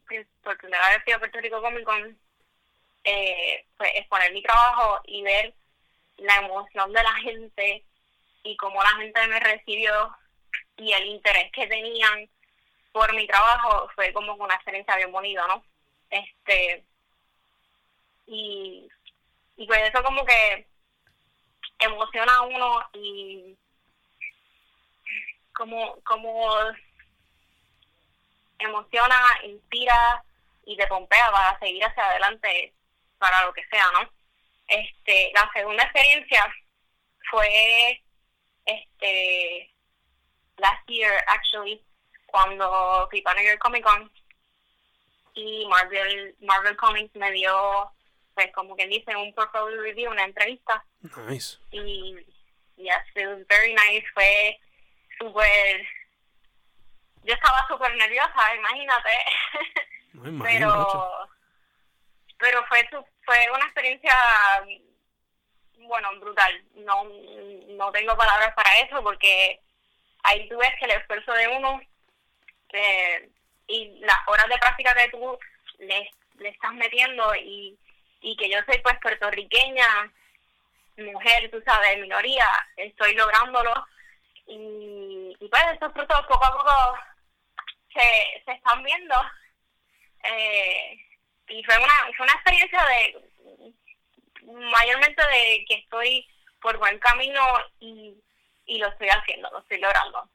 por 0.43 0.57
primera 0.57 0.89
vez 0.89 1.03
fui 1.03 1.13
a 1.13 1.19
Puerto 1.19 1.39
Rico 1.39 1.61
Comic 1.61 1.83
Con 1.83 2.19
eh, 3.03 3.65
pues 3.77 3.91
exponer 3.95 4.33
mi 4.33 4.43
trabajo 4.43 4.99
y 5.05 5.23
ver 5.23 5.53
la 6.17 6.35
emoción 6.37 6.91
de 6.91 7.03
la 7.03 7.15
gente 7.15 7.85
y 8.43 8.57
cómo 8.57 8.83
la 8.83 8.89
gente 8.97 9.27
me 9.27 9.39
recibió 9.39 10.15
y 10.79 10.93
el 10.93 11.05
interés 11.07 11.51
que 11.51 11.67
tenían 11.67 12.29
por 12.91 13.13
mi 13.13 13.27
trabajo 13.27 13.89
fue 13.95 14.11
como 14.13 14.33
una 14.35 14.55
experiencia 14.55 14.95
bien 14.95 15.11
bonita, 15.11 15.45
¿no? 15.47 15.63
Este 16.09 16.83
y, 18.27 18.87
y 19.57 19.67
pues 19.67 19.81
eso 19.89 20.03
como 20.03 20.25
que 20.25 20.67
emociona 21.79 22.33
a 22.35 22.41
uno 22.41 22.89
y 22.93 23.57
como 25.53 26.01
como 26.03 26.55
emociona, 28.59 29.39
inspira 29.43 30.23
y 30.65 30.75
te 30.77 30.87
pompea 30.87 31.31
para 31.31 31.59
seguir 31.59 31.83
hacia 31.83 32.05
adelante 32.05 32.73
para 33.17 33.45
lo 33.45 33.53
que 33.53 33.65
sea, 33.65 33.85
¿no? 33.93 34.09
Este, 34.67 35.31
la 35.33 35.49
segunda 35.53 35.83
experiencia 35.83 36.53
fue 37.29 38.01
este 38.65 39.73
last 40.59 40.87
year 40.87 41.11
actually 41.27 41.83
cuando 42.27 43.07
fui 43.09 43.21
para 43.21 43.39
New 43.39 43.49
York 43.49 43.59
Comic 43.59 43.83
Con 43.83 44.11
y 45.33 45.65
Marvel 45.67 46.35
Marvel 46.41 46.77
Comics 46.77 47.15
me 47.15 47.31
dio 47.31 47.91
pues 48.35 48.51
como 48.53 48.75
que 48.75 48.87
dice 48.87 49.15
un 49.15 49.33
portfolio 49.33 49.81
review 49.81 50.11
una 50.11 50.23
entrevista. 50.23 50.83
Nice. 51.01 51.57
Y 51.71 52.15
yes 52.77 53.03
it 53.15 53.27
was 53.27 53.45
very 53.47 53.73
nice 53.73 54.05
fue 54.13 54.59
súper 55.17 55.85
yo 57.23 57.33
estaba 57.33 57.67
súper 57.67 57.95
nerviosa 57.95 58.55
imagínate. 58.55 59.09
Pero 60.43 61.29
pero 62.37 62.65
fue 62.67 62.89
fue 63.25 63.47
una 63.53 63.65
experiencia 63.65 64.13
bueno 65.77 66.19
brutal. 66.19 66.63
No 66.75 67.05
no 67.77 67.91
tengo 67.91 68.15
palabras 68.17 68.53
para 68.53 68.79
eso 68.79 69.01
porque 69.01 69.61
ahí 70.29 70.47
tú 70.47 70.57
ves 70.57 70.71
que 70.79 70.85
el 70.85 70.91
esfuerzo 70.91 71.31
de 71.33 71.47
uno 71.47 71.81
y 73.67 73.99
las 73.99 74.17
horas 74.27 74.47
de 74.47 74.57
práctica 74.57 74.93
que 74.95 75.09
tú 75.09 75.39
le, 75.79 76.09
estás 76.41 76.73
metiendo 76.73 77.33
y, 77.35 77.77
que 78.37 78.49
yo 78.49 78.59
soy 78.65 78.79
pues 78.79 78.97
puertorriqueña 79.01 80.11
mujer 80.97 81.49
tú 81.49 81.61
sabes 81.65 81.97
minoría 81.97 82.45
estoy 82.77 83.15
lográndolo. 83.15 83.73
Y, 84.45 85.35
pues 85.49 85.63
esos 85.73 85.93
frutos 85.93 86.25
poco 86.27 86.45
a 86.45 86.51
poco 86.51 86.99
se, 87.93 88.43
se 88.45 88.51
están 88.51 88.83
viendo. 88.83 89.15
Eh, 90.23 90.97
y 91.47 91.63
fue 91.63 91.77
una, 91.77 92.13
fue 92.17 92.25
una 92.25 92.33
experiencia 92.33 92.83
de 92.85 93.29
mayormente 94.51 95.21
de 95.27 95.65
que 95.67 95.75
estoy 95.75 96.27
por 96.61 96.77
buen 96.77 96.99
camino 96.99 97.41
y, 97.79 98.15
y 98.69 98.77
lo 98.77 98.87
estoy 98.87 99.09
haciendo, 99.09 99.49
lo 99.51 99.59
estoy 99.59 99.79
logrando. 99.79 100.29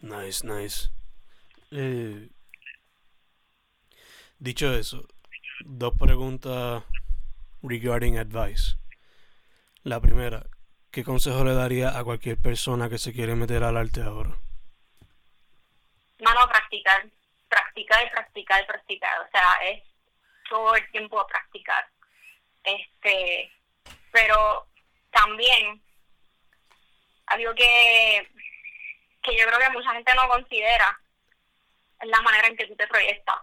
Nice, 0.00 0.46
nice. 0.46 0.90
Eh, 1.70 2.28
dicho 4.38 4.74
eso, 4.74 5.06
dos 5.60 5.94
preguntas 5.98 6.82
regarding 7.62 8.18
advice. 8.18 8.76
La 9.82 10.00
primera, 10.00 10.44
¿qué 10.90 11.04
consejo 11.04 11.44
le 11.44 11.54
daría 11.54 11.98
a 11.98 12.04
cualquier 12.04 12.36
persona 12.36 12.90
que 12.90 12.98
se 12.98 13.12
quiere 13.12 13.34
meter 13.34 13.64
al 13.64 13.76
arte 13.76 14.02
ahora? 14.02 14.36
Mano, 16.18 16.40
practicar 16.48 17.08
practicar 17.54 18.06
y 18.06 18.10
practicar 18.10 18.62
y 18.62 18.66
practicar, 18.66 19.20
o 19.20 19.30
sea, 19.30 19.52
es 19.62 19.82
todo 20.48 20.74
el 20.74 20.90
tiempo 20.90 21.24
practicar. 21.26 21.86
Este, 22.64 23.52
pero 24.10 24.66
también 25.10 25.80
algo 27.26 27.54
que, 27.54 28.28
que 29.22 29.36
yo 29.36 29.46
creo 29.46 29.58
que 29.58 29.70
mucha 29.70 29.92
gente 29.92 30.14
no 30.14 30.28
considera 30.28 31.00
es 32.00 32.08
la 32.08 32.20
manera 32.22 32.48
en 32.48 32.56
que 32.56 32.66
tú 32.66 32.76
te 32.76 32.86
proyectas. 32.86 33.36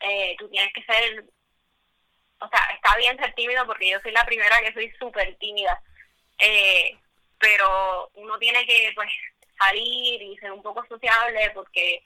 Eh, 0.00 0.34
tú 0.38 0.48
tienes 0.48 0.72
que 0.72 0.82
ser, 0.82 1.24
o 2.40 2.48
sea, 2.48 2.60
está 2.74 2.96
bien 2.96 3.16
ser 3.18 3.32
tímido 3.34 3.64
porque 3.66 3.90
yo 3.90 4.00
soy 4.00 4.12
la 4.12 4.24
primera 4.24 4.60
que 4.60 4.72
soy 4.72 4.90
súper 4.98 5.36
tímida, 5.36 5.80
eh, 6.38 6.98
pero 7.38 8.10
uno 8.14 8.38
tiene 8.38 8.66
que 8.66 8.92
pues 8.94 9.08
salir 9.58 10.22
y 10.22 10.36
ser 10.38 10.50
un 10.50 10.62
poco 10.62 10.84
sociable 10.86 11.50
porque 11.54 12.02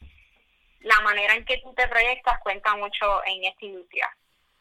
la 0.81 1.01
manera 1.01 1.35
en 1.35 1.45
que 1.45 1.59
tú 1.59 1.73
te 1.75 1.89
proyectas 1.89 2.39
cuenta 2.41 2.75
mucho 2.77 3.25
en 3.25 3.45
esta 3.45 3.65
industria. 3.65 4.15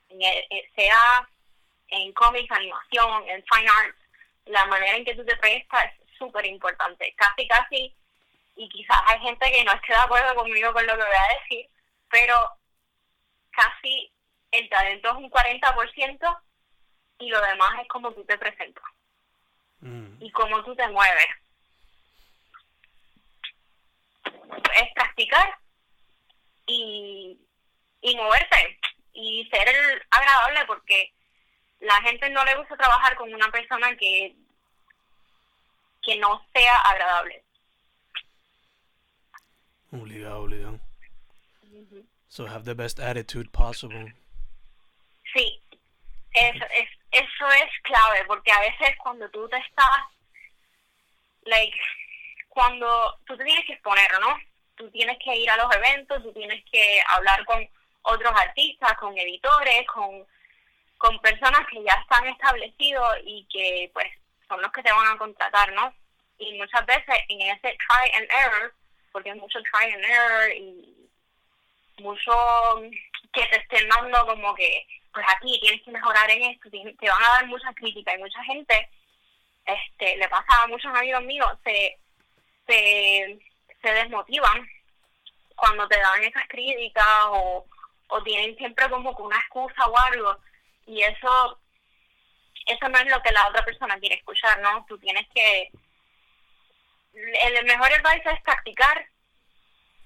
Eh, 0.10 0.70
sea 0.76 1.28
en 1.90 2.14
cómics, 2.14 2.52
animación, 2.52 3.30
en 3.30 3.44
fine 3.44 3.70
arts, 3.70 3.98
la 4.46 4.66
manera 4.66 4.96
en 4.96 5.06
que 5.06 5.16
tú 5.16 5.26
te 5.26 5.34
es 5.34 5.66
súper 6.18 6.46
importante. 6.46 7.14
Casi, 7.18 7.48
casi, 7.48 7.96
y 8.56 8.70
quizás 8.70 8.98
hay 9.06 9.20
gente 9.20 9.52
que 9.52 9.64
no 9.64 9.74
esté 9.74 9.94
de 9.94 10.00
acuerdo 10.00 10.36
conmigo 10.36 10.74
con 10.74 10.86
lo 10.86 10.94
que 10.94 11.04
voy 11.04 11.16
a 11.16 11.40
decir, 11.42 11.70
pero 12.10 12.36
casi 13.52 14.12
el 14.52 14.70
talento 14.70 15.10
es 15.10 15.16
un 15.16 15.30
40% 15.30 16.40
y 17.20 17.30
lo 17.30 17.42
demás 17.42 17.82
es 17.82 17.88
como 17.88 18.12
tú 18.12 18.24
te 18.26 18.38
presentas 18.38 18.84
Mm. 19.86 20.24
y 20.24 20.32
cómo 20.32 20.64
tú 20.64 20.76
te 20.76 20.88
mueves. 20.88 21.28
Es 24.82 24.94
practicar 24.96 25.58
y, 26.66 27.40
y 28.02 28.16
moverte 28.16 28.80
y 29.14 29.48
ser 29.52 30.08
agradable 30.10 30.66
porque 30.66 31.14
la 31.82 32.02
gente 32.02 32.30
no 32.30 32.44
le 32.46 32.56
gusta 32.56 32.76
trabajar 32.78 33.16
con 33.16 33.32
una 33.34 33.50
persona 33.52 33.96
que 33.98 34.36
que 36.06 36.18
no 36.18 36.46
sea 36.54 36.78
agradable. 36.82 37.44
Obligado, 39.92 40.44
obligado. 40.44 40.80
So 42.28 42.46
have 42.46 42.66
the 42.66 42.74
best 42.74 43.00
attitude 43.00 43.50
possible. 43.52 44.14
Sí, 45.34 45.62
eso 46.34 46.66
es, 46.66 46.90
eso 47.12 47.48
es 47.50 47.72
clave, 47.84 48.26
porque 48.28 48.52
a 48.52 48.60
veces 48.60 48.96
cuando 49.02 49.30
tú 49.30 49.48
te 49.50 49.58
estás, 49.58 50.02
like, 51.44 51.78
cuando 52.50 53.20
tú 53.26 53.38
te 53.38 53.44
tienes 53.44 53.66
que 53.66 53.74
exponer, 53.74 54.12
¿no? 54.20 54.38
Tú 54.76 54.90
tienes 54.92 55.18
que 55.24 55.36
ir 55.36 55.50
a 55.50 55.58
los 55.58 55.74
eventos, 55.76 56.24
tú 56.24 56.34
tienes 56.34 56.64
que 56.72 57.02
hablar 57.08 57.46
con 57.46 57.68
otros 58.04 58.34
artistas, 58.36 58.94
con 58.98 59.18
editores, 59.18 59.88
con, 59.88 60.26
con 60.98 61.20
personas 61.20 61.66
que 61.72 61.84
ya 61.84 61.94
están 61.94 62.28
establecidos 62.28 63.18
y 63.24 63.48
que 63.52 63.90
pues 63.94 64.08
son 64.48 64.62
los 64.62 64.72
que 64.72 64.84
te 64.84 64.92
van 64.92 65.08
a 65.08 65.18
contratar, 65.18 65.72
¿no? 65.74 65.94
Y 66.38 66.54
muchas 66.58 66.86
veces 66.86 67.16
en 67.30 67.42
ese 67.42 67.78
try 67.88 68.12
and 68.18 68.30
error, 68.32 68.74
porque 69.12 69.30
es 69.30 69.36
mucho 69.36 69.60
try 69.64 69.92
and 69.92 70.04
error 70.04 70.52
y 70.56 71.10
mucho 72.00 72.34
que 73.34 73.46
te 73.48 73.58
estén 73.58 73.88
dando 73.90 74.26
como 74.26 74.54
que, 74.56 74.86
pues 75.14 75.26
aquí 75.36 75.60
tienes 75.62 75.82
que 75.84 75.92
mejorar 75.92 76.30
en 76.30 76.44
esto, 76.44 76.70
te 76.70 77.10
van 77.10 77.24
a 77.24 77.30
dar 77.30 77.48
muchas 77.48 77.74
críticas 77.76 78.16
y 78.16 78.20
mucha 78.20 78.44
gente, 78.44 78.90
este, 79.66 80.18
le 80.18 80.28
pasa 80.28 80.64
a 80.64 80.68
muchos 80.68 80.94
amigos 80.94 81.24
míos, 81.24 81.48
se, 81.64 81.98
se, 82.68 83.40
se 83.82 83.94
desmotivan 83.94 84.68
cuando 85.56 85.88
te 85.88 85.98
dan 85.98 86.24
esas 86.24 86.48
críticas 86.48 87.08
o, 87.30 87.66
o 88.08 88.24
tienen 88.24 88.56
siempre 88.58 88.90
como 88.90 89.16
que 89.16 89.22
una 89.22 89.38
excusa 89.38 89.86
o 89.88 89.98
algo 89.98 90.38
y 90.86 91.02
eso 91.02 91.60
eso 92.66 92.90
no 92.90 92.98
es 92.98 93.06
lo 93.08 93.22
que 93.22 93.32
la 93.32 93.48
otra 93.48 93.64
persona 93.64 94.00
quiere 94.00 94.16
escuchar, 94.16 94.60
¿no? 94.62 94.86
Tú 94.88 94.98
tienes 94.98 95.28
que 95.34 95.72
el 97.14 97.66
mejor 97.66 97.92
advice 97.94 98.30
es 98.30 98.42
practicar, 98.42 99.08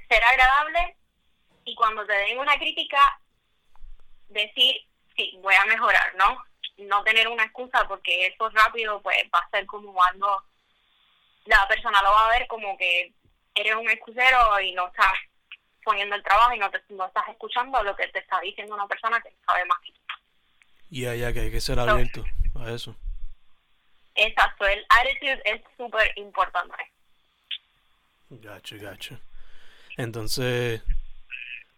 ser 0.07 0.23
agradable 0.23 0.97
y 1.65 1.75
cuando 1.75 2.05
te 2.05 2.13
den 2.13 2.37
una 2.37 2.57
crítica, 2.57 3.19
decir, 4.27 4.81
sí, 5.15 5.39
voy 5.41 5.55
a 5.55 5.65
mejorar, 5.65 6.15
¿no? 6.15 6.43
No 6.77 7.03
tener 7.03 7.27
una 7.27 7.43
excusa 7.43 7.87
porque 7.87 8.27
eso 8.27 8.49
rápido 8.49 9.01
pues 9.01 9.17
va 9.33 9.39
a 9.39 9.49
ser 9.49 9.65
como 9.65 10.01
algo, 10.03 10.43
la 11.45 11.67
persona 11.67 12.01
lo 12.03 12.11
va 12.11 12.27
a 12.27 12.37
ver 12.37 12.47
como 12.47 12.77
que 12.77 13.13
eres 13.55 13.75
un 13.75 13.89
excusero 13.89 14.59
y 14.59 14.73
no 14.73 14.87
estás 14.87 15.13
poniendo 15.83 16.15
el 16.15 16.23
trabajo 16.23 16.53
y 16.53 16.59
no, 16.59 16.69
te, 16.69 16.81
no 16.89 17.05
estás 17.07 17.27
escuchando 17.29 17.81
lo 17.83 17.95
que 17.95 18.07
te 18.09 18.19
está 18.19 18.39
diciendo 18.41 18.75
una 18.75 18.87
persona 18.87 19.19
que 19.21 19.33
sabe 19.45 19.65
más 19.65 19.79
que 19.79 19.91
tú. 19.91 19.99
Ya, 20.91 21.15
ya, 21.15 21.33
que 21.33 21.41
hay 21.41 21.51
que 21.51 21.61
ser 21.61 21.79
abierto 21.79 22.23
a 22.59 22.71
eso. 22.73 22.95
Exacto, 24.15 24.65
el 24.67 24.85
attitude 24.89 25.41
es 25.45 25.61
súper 25.77 26.11
importante. 26.17 26.75
Gotcha, 28.29 28.75
gotcha. 28.77 29.19
Entonces, 29.97 30.81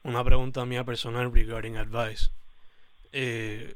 una 0.03 0.23
pregunta 0.23 0.65
mía 0.65 0.83
personal 0.83 1.31
regarding 1.33 1.77
advice. 1.77 2.31
Eh, 3.11 3.75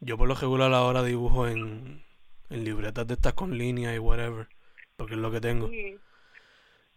yo 0.00 0.16
por 0.16 0.28
lo 0.28 0.34
regular 0.34 0.72
ahora 0.72 1.02
dibujo 1.02 1.48
en, 1.48 2.04
en 2.50 2.64
libretas 2.64 3.06
de 3.06 3.14
estas 3.14 3.34
con 3.34 3.58
línea 3.58 3.94
y 3.94 3.98
whatever, 3.98 4.48
porque 4.96 5.14
es 5.14 5.20
lo 5.20 5.30
que 5.30 5.40
tengo. 5.40 5.70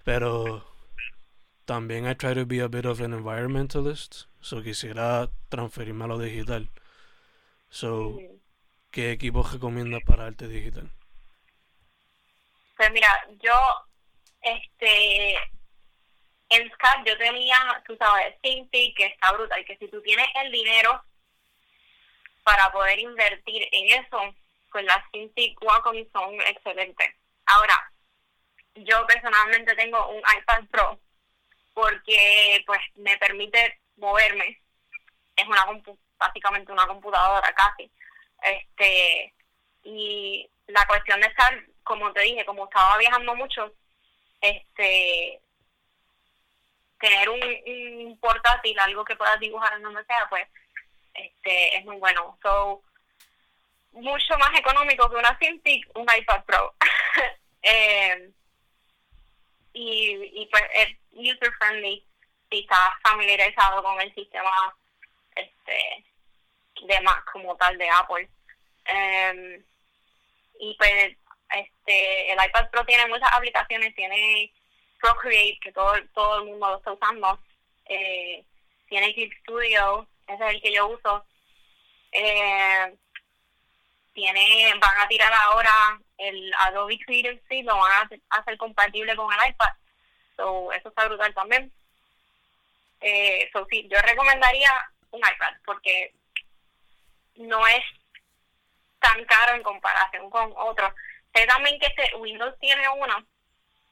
Pero 0.04 0.66
también 1.66 2.08
I 2.08 2.16
try 2.16 2.36
to 2.36 2.46
be 2.46 2.62
a 2.62 2.68
bit 2.68 2.86
of 2.86 3.02
an 3.02 3.14
environmentalist, 3.14 4.26
so 4.42 4.62
quisiera 4.62 5.30
transferirme 5.50 6.06
a 6.06 6.08
lo 6.08 6.20
digital. 6.20 6.70
So. 7.70 8.20
¿Qué 8.92 9.12
equipos 9.12 9.52
recomiendas 9.54 10.02
para 10.04 10.26
arte 10.26 10.48
digital? 10.48 10.90
Pues 12.78 12.92
mira, 12.92 13.10
yo, 13.42 13.54
este, 14.42 15.36
en 16.50 16.72
SCAD 16.72 17.06
yo 17.06 17.18
tenía, 17.18 17.84
tú 17.88 17.96
sabes, 17.98 18.36
Cintiq, 18.42 18.96
que 18.98 19.06
está 19.06 19.32
brutal, 19.34 19.64
que 19.66 19.78
si 19.78 19.88
tú 19.88 20.02
tienes 20.02 20.28
el 20.44 20.52
dinero 20.52 21.04
para 22.44 22.72
poder 22.72 23.00
invertir 23.00 23.68
en 23.72 24.04
eso, 24.04 24.36
pues 24.72 24.84
las 24.86 25.04
Cintiq 25.12 25.62
Wacom 25.62 25.96
son 26.12 26.34
excelentes. 26.42 27.16
Ahora, 27.46 27.92
yo 28.76 29.06
personalmente 29.06 29.76
tengo 29.76 30.08
un 30.10 30.20
iPad 30.20 30.64
Pro 30.72 31.00
porque 31.74 32.64
pues 32.66 32.80
me 32.96 33.18
permite 33.18 33.80
moverme. 33.98 34.60
Es 35.36 35.48
una 35.48 35.66
compu- 35.66 35.98
básicamente 36.18 36.72
una 36.72 36.88
computadora 36.88 37.54
casi. 37.54 37.92
Este 38.42 39.34
y 39.84 40.50
la 40.68 40.86
cuestión 40.86 41.20
de 41.22 41.28
estar, 41.28 41.54
como 41.84 42.12
te 42.14 42.22
dije, 42.22 42.46
como 42.46 42.66
estaba 42.66 42.98
viajando 42.98 43.36
mucho, 43.36 43.74
este 44.42 45.40
tener 47.00 47.30
un, 47.30 47.42
un 47.42 48.20
portátil, 48.20 48.80
algo 48.80 49.04
que 49.04 49.16
puedas 49.16 49.40
dibujar 49.40 49.74
en 49.74 49.82
donde 49.82 50.06
sea, 50.06 50.28
pues 50.30 50.48
este 51.14 51.78
es 51.78 51.86
muy 51.86 51.98
bueno. 51.98 52.38
So, 52.44 52.84
mucho 53.94 54.38
más 54.38 54.58
económico 54.58 55.10
que 55.10 55.16
una 55.16 55.38
Cintiq, 55.40 55.90
un 55.96 56.04
iPad 56.04 56.44
Pro. 56.46 56.76
eh, 57.64 58.32
y, 59.74 60.42
y 60.42 60.46
pues 60.48 60.64
es 60.74 60.96
user 61.12 61.52
friendly 61.54 62.06
si 62.50 62.60
estás 62.60 62.92
familiarizado 63.02 63.82
con 63.82 64.00
el 64.02 64.14
sistema 64.14 64.76
este 65.36 66.06
de 66.88 67.02
Mac 67.02 67.30
como 67.32 67.56
tal 67.58 67.78
de 67.78 67.90
Apple. 67.90 68.30
Em, 68.86 69.64
y 70.60 70.76
pues 70.78 71.16
este 71.50 72.32
el 72.32 72.40
iPad 72.46 72.70
Pro 72.70 72.86
tiene 72.86 73.08
muchas 73.08 73.32
aplicaciones, 73.34 73.96
tiene 73.96 74.54
Procreate 75.00 75.60
que 75.62 75.72
todo 75.72 75.94
todo 76.14 76.40
el 76.40 76.46
mundo 76.46 76.70
lo 76.70 76.78
está 76.78 76.92
usando, 76.94 77.40
eh, 77.86 78.46
tiene 78.90 79.14
Clip 79.14 79.34
Studio, 79.42 80.08
ese 80.28 80.44
es 80.46 80.56
el 80.56 80.62
que 80.62 80.74
yo 80.74 80.88
uso. 80.88 81.26
Eh, 82.12 82.96
tiene 84.14 84.74
van 84.80 85.00
a 85.00 85.08
tirar 85.08 85.32
ahora 85.34 86.00
el 86.18 86.54
Adobe 86.60 87.00
Creative 87.00 87.42
Suite, 87.48 87.64
lo 87.64 87.78
van 87.78 88.10
a 88.30 88.38
hacer 88.38 88.58
compatible 88.58 89.16
con 89.16 89.32
el 89.34 89.50
iPad. 89.50 89.72
So, 90.36 90.72
eso 90.72 90.90
está 90.90 91.08
brutal 91.08 91.34
también. 91.34 91.72
Eh, 93.02 93.50
so, 93.52 93.66
sí, 93.70 93.88
yo 93.90 93.98
recomendaría 94.02 94.72
un 95.12 95.20
iPad 95.20 95.54
porque 95.66 96.14
no 97.36 97.66
es 97.68 97.84
tan 99.00 99.24
caro 99.26 99.56
en 99.56 99.64
comparación 99.64 100.30
con 100.30 100.54
otros. 100.56 100.94
Sé 101.34 101.46
también 101.48 101.80
que 101.80 101.88
este 101.88 102.16
Windows 102.18 102.58
tiene 102.60 102.88
uno, 102.90 103.26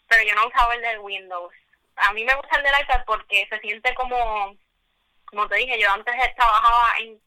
pero 0.08 0.24
yo 0.24 0.36
no 0.36 0.48
usaba 0.48 0.76
el 0.76 0.82
de 0.82 1.00
Windows. 1.00 1.54
A 1.96 2.14
mí 2.14 2.24
me 2.24 2.36
gusta 2.36 2.58
el 2.58 2.64
del 2.64 2.82
iPad 2.82 3.04
porque 3.06 3.48
se 3.50 3.60
siente 3.60 3.94
como, 3.96 4.56
como 5.26 5.48
te 5.48 5.56
dije, 5.56 5.80
yo 5.80 5.92
antes 5.92 6.16
trabajaba 6.36 6.98
en 7.00 7.20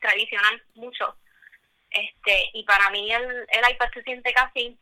tradicional 0.00 0.62
mucho. 0.74 1.16
Este, 1.90 2.50
y 2.52 2.64
para 2.64 2.90
mí 2.90 3.12
el, 3.12 3.46
el 3.48 3.70
iPad 3.70 3.90
se 3.94 4.02
siente 4.02 4.32
casi 4.32 4.78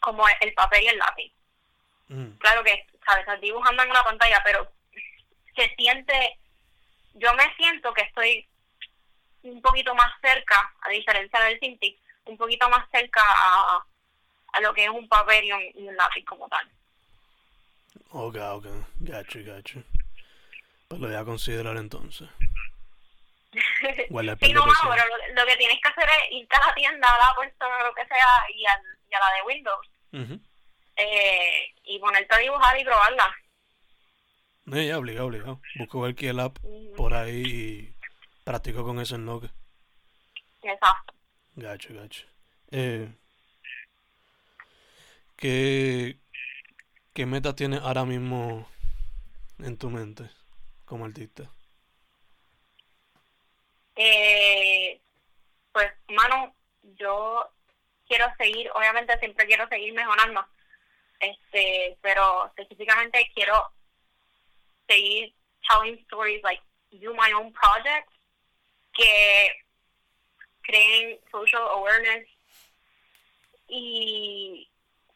como 0.00 0.24
el 0.40 0.52
papel 0.54 0.82
y 0.84 0.88
el 0.88 0.98
lápiz 0.98 1.32
Mm, 2.08 2.36
claro 2.38 2.62
que, 2.62 2.86
¿sabes? 3.04 3.20
Estás 3.20 3.40
dibujando 3.40 3.82
en 3.82 3.90
una 3.90 4.04
pantalla, 4.04 4.42
pero 4.44 4.70
se 5.56 5.74
siente, 5.76 6.38
yo 7.14 7.32
me 7.34 7.54
siento 7.56 7.92
que 7.94 8.02
estoy 8.02 8.46
un 9.44 9.62
poquito 9.62 9.94
más 9.94 10.12
cerca, 10.20 10.72
a 10.80 10.88
diferencia 10.88 11.40
del 11.40 11.58
Cintiq, 11.60 11.98
un 12.26 12.36
poquito 12.36 12.68
más 12.68 12.88
cerca 12.90 13.22
a, 13.22 13.84
a 14.52 14.60
lo 14.60 14.72
que 14.74 14.84
es 14.84 14.90
un 14.90 15.08
papel 15.08 15.44
y 15.44 15.52
un, 15.52 15.62
y 15.74 15.88
un 15.88 15.96
lápiz 15.96 16.24
como 16.24 16.48
tal. 16.48 16.68
Ok, 18.10 18.36
ok, 18.36 18.66
gacho, 19.00 19.38
gacho. 19.44 19.82
Pues 20.88 21.00
lo 21.00 21.08
voy 21.08 21.16
a 21.16 21.24
considerar 21.24 21.76
entonces. 21.76 22.28
A 23.54 24.36
sí, 24.36 24.52
no, 24.52 24.64
pero 24.64 25.04
lo, 25.06 25.34
lo 25.34 25.46
que 25.46 25.56
tienes 25.56 25.78
que 25.80 25.88
hacer 25.88 26.08
es 26.08 26.32
irte 26.32 26.56
a 26.56 26.66
la 26.66 26.74
tienda, 26.74 27.08
a 27.08 27.18
la 27.18 27.30
o 27.32 27.84
lo 27.84 27.94
que 27.94 28.06
sea, 28.06 28.44
y, 28.52 28.66
al, 28.66 28.80
y 29.08 29.14
a 29.14 29.20
la 29.20 29.34
de 29.36 29.42
Windows, 29.46 29.90
eh, 30.96 31.72
y 31.84 31.98
ponerte 32.00 32.34
a 32.34 32.38
dibujar 32.38 32.78
y 32.80 32.84
probarla. 32.84 33.36
No, 34.64 34.80
ya, 34.80 34.98
obligado, 34.98 35.26
obligado. 35.26 35.60
Busco 35.76 36.00
cualquier 36.00 36.40
app 36.40 36.56
Ujú. 36.62 36.94
por 36.96 37.14
ahí 37.14 37.42
y 37.42 37.93
practico 38.44 38.84
con 38.84 39.00
eso 39.00 39.16
en 39.16 39.24
Nokia. 39.24 39.52
Exacto. 40.62 41.14
Gacho, 41.56 41.94
gacho. 41.94 42.26
Eh, 42.70 43.12
¿qué, 45.36 46.18
¿Qué 47.12 47.26
meta 47.26 47.54
tienes 47.54 47.80
ahora 47.80 48.04
mismo 48.04 48.68
en 49.58 49.78
tu 49.78 49.90
mente 49.90 50.30
como 50.84 51.04
artista? 51.04 51.50
Eh, 53.96 55.00
pues, 55.72 55.92
mano, 56.08 56.54
yo 56.82 57.48
quiero 58.06 58.26
seguir, 58.36 58.70
obviamente 58.74 59.18
siempre 59.18 59.46
quiero 59.46 59.68
seguir 59.68 59.94
mejorando, 59.94 60.44
este, 61.20 61.96
pero 62.00 62.46
específicamente 62.46 63.30
quiero 63.34 63.70
seguir 64.88 65.32
telling 65.68 65.98
stories, 66.06 66.42
like 66.42 66.62
do 66.90 67.14
my 67.14 67.32
own 67.32 67.52
projects 67.52 68.13
que 68.94 69.64
creen 70.62 71.20
social 71.30 71.62
awareness 71.72 72.28
y 73.68 74.68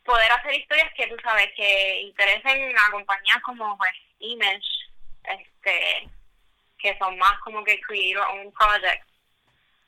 poder 0.05 0.31
hacer 0.33 0.55
historias 0.55 0.93
que 0.95 1.07
tú 1.07 1.17
sabes 1.23 1.51
que 1.55 2.01
interesen 2.03 2.77
a 2.77 2.91
compañías 2.91 3.43
como 3.43 3.77
pues 3.77 3.93
Image, 4.21 4.67
este, 5.25 6.09
que 6.79 6.99
son 6.99 7.17
más 7.19 7.39
como 7.41 7.63
que 7.63 7.81
create 7.81 8.15
your 8.15 8.27
own 8.31 8.53
projects. 8.53 9.07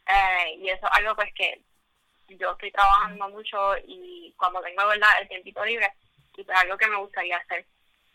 Eh, 0.07 0.55
y 0.59 0.69
eso 0.69 0.87
es 0.87 0.93
algo 0.93 1.15
pues 1.15 1.33
que 1.35 1.61
yo 2.29 2.53
estoy 2.53 2.71
trabajando 2.71 3.29
mucho 3.31 3.77
y 3.87 4.33
cuando 4.37 4.61
tengo 4.63 4.87
verdad 4.87 5.21
el 5.21 5.29
tiempito 5.29 5.65
libre 5.65 5.91
y 6.37 6.45
pues 6.45 6.57
algo 6.59 6.77
que 6.77 6.89
me 6.89 6.97
gustaría 6.97 7.37
hacer. 7.37 7.65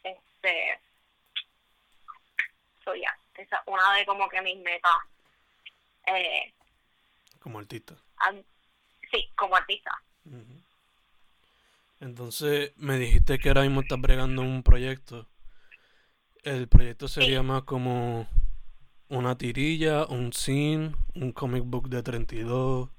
Este 0.04 0.80
so 2.84 2.94
ya 2.96 3.18
esa 3.36 3.58
es 3.58 3.62
una 3.66 3.94
de 3.96 4.06
como 4.06 4.30
que 4.30 4.42
mis 4.42 4.58
metas 4.58 4.96
eh, 6.08 6.54
como 7.40 7.60
artista. 7.60 7.96
am- 8.18 8.44
sí 9.12 9.30
como 9.38 9.56
artista. 9.56 9.92
Entonces 12.00 12.74
me 12.78 12.98
dijiste 12.98 13.40
que 13.40 13.50
ahora 13.50 13.62
mismo 13.62 13.82
estás 13.82 14.00
bregando 14.02 14.42
un 14.42 14.64
proyecto. 14.64 15.28
El 16.44 16.68
proyecto 16.68 17.08
sería 17.08 17.42
más 17.42 17.64
como 17.64 18.28
una 19.08 19.38
tirilla 19.38 20.06
un 20.06 20.34
scene 20.34 20.96
un 21.14 21.32
comic 21.32 21.64
book 21.66 21.90
de 21.90 22.02
32 22.02 22.90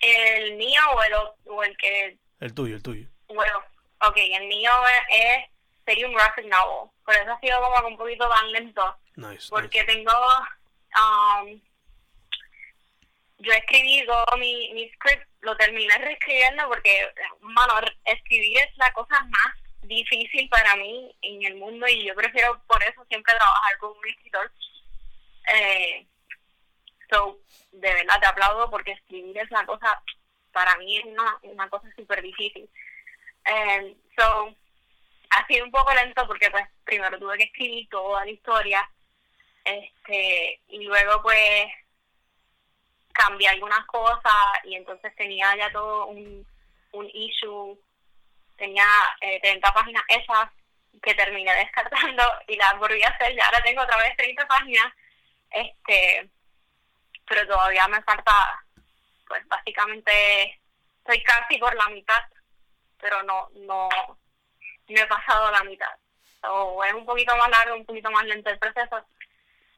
el 0.00 0.56
mío 0.56 0.80
o 0.94 1.02
el, 1.02 1.12
o- 1.46 1.62
el 1.64 1.76
que 1.78 2.18
el 2.40 2.54
tuyo 2.54 2.76
el 2.76 2.82
tuyo. 2.82 3.08
Bueno 3.28 3.52
ok 4.06 4.16
el 4.16 4.46
mío 4.48 4.70
es, 5.10 5.46
sería 5.84 6.06
un 6.06 6.14
graphic 6.14 6.46
novel. 6.46 6.90
Por 7.04 7.14
eso 7.14 7.30
ha 7.32 7.40
sido 7.40 7.58
como 7.62 7.88
un 7.88 7.96
poquito 7.96 8.28
tan 8.28 8.52
lento. 8.52 8.96
Nice, 9.16 9.48
porque 9.50 9.82
tengo 9.84 10.12
um, 10.96 11.60
yo 13.38 13.52
escribí 13.52 14.04
todo 14.06 14.36
mi, 14.38 14.72
mi 14.74 14.90
script 14.90 15.26
lo 15.40 15.56
terminé 15.56 15.96
reescribiendo 15.98 16.68
porque 16.68 17.10
mano 17.40 17.74
escribir 18.04 18.58
es 18.58 18.76
la 18.76 18.92
cosa 18.92 19.24
más 19.24 19.56
difícil 19.82 20.48
para 20.50 20.76
mí 20.76 21.14
en 21.22 21.42
el 21.44 21.56
mundo 21.56 21.86
y 21.88 22.06
yo 22.06 22.14
prefiero 22.14 22.62
por 22.66 22.82
eso 22.82 23.04
siempre 23.06 23.34
trabajar 23.34 23.78
con 23.78 23.96
un 23.96 24.08
escritor. 24.08 24.52
Eh, 25.54 26.06
so 27.10 27.40
de 27.72 27.94
verdad 27.94 28.20
te 28.20 28.26
aplaudo 28.26 28.70
porque 28.70 28.92
escribir 28.92 29.38
es 29.38 29.50
la 29.50 29.64
cosa 29.64 30.02
para 30.52 30.76
mí 30.76 30.98
es 30.98 31.04
una, 31.04 31.38
una 31.42 31.68
cosa 31.70 31.88
súper 31.96 32.20
difícil. 32.22 32.68
Eh, 33.46 33.96
so 34.16 34.54
ha 35.30 35.46
sido 35.46 35.64
un 35.64 35.70
poco 35.70 35.94
lento 35.94 36.26
porque 36.26 36.50
pues 36.50 36.66
primero 36.84 37.18
tuve 37.18 37.38
que 37.38 37.44
escribir 37.44 37.88
toda 37.88 38.24
la 38.24 38.30
historia 38.30 38.90
este 39.64 40.60
y 40.68 40.84
luego 40.84 41.22
pues 41.22 41.66
cambié 43.12 43.48
algunas 43.48 43.84
cosas 43.86 44.34
y 44.64 44.74
entonces 44.74 45.14
tenía 45.16 45.54
ya 45.56 45.70
todo 45.72 46.06
un, 46.06 46.46
un 46.92 47.10
issue. 47.12 47.78
Tenía 48.56 48.84
eh, 49.20 49.40
30 49.40 49.72
páginas 49.72 50.02
esas 50.08 50.50
que 51.02 51.14
terminé 51.14 51.52
descartando 51.64 52.22
y 52.48 52.56
las 52.56 52.78
volví 52.78 53.02
a 53.02 53.08
hacer. 53.08 53.34
Ya 53.34 53.46
ahora 53.46 53.62
tengo 53.62 53.82
otra 53.82 53.96
vez 53.98 54.16
30 54.16 54.46
páginas 54.46 54.92
este 55.50 56.28
pero 57.26 57.46
todavía 57.46 57.86
me 57.88 58.02
falta 58.02 58.64
pues 59.26 59.46
básicamente 59.48 60.58
estoy 60.98 61.22
casi 61.22 61.58
por 61.58 61.74
la 61.74 61.88
mitad 61.88 62.22
pero 63.00 63.22
no 63.22 63.48
no 63.54 63.88
no 64.88 65.00
he 65.00 65.06
pasado 65.06 65.50
la 65.50 65.62
mitad. 65.64 65.92
So, 66.40 66.82
es 66.84 66.94
un 66.94 67.04
poquito 67.04 67.36
más 67.36 67.48
largo 67.50 67.76
un 67.76 67.84
poquito 67.84 68.10
más 68.10 68.24
lento 68.24 68.50
el 68.50 68.58
proceso 68.58 69.04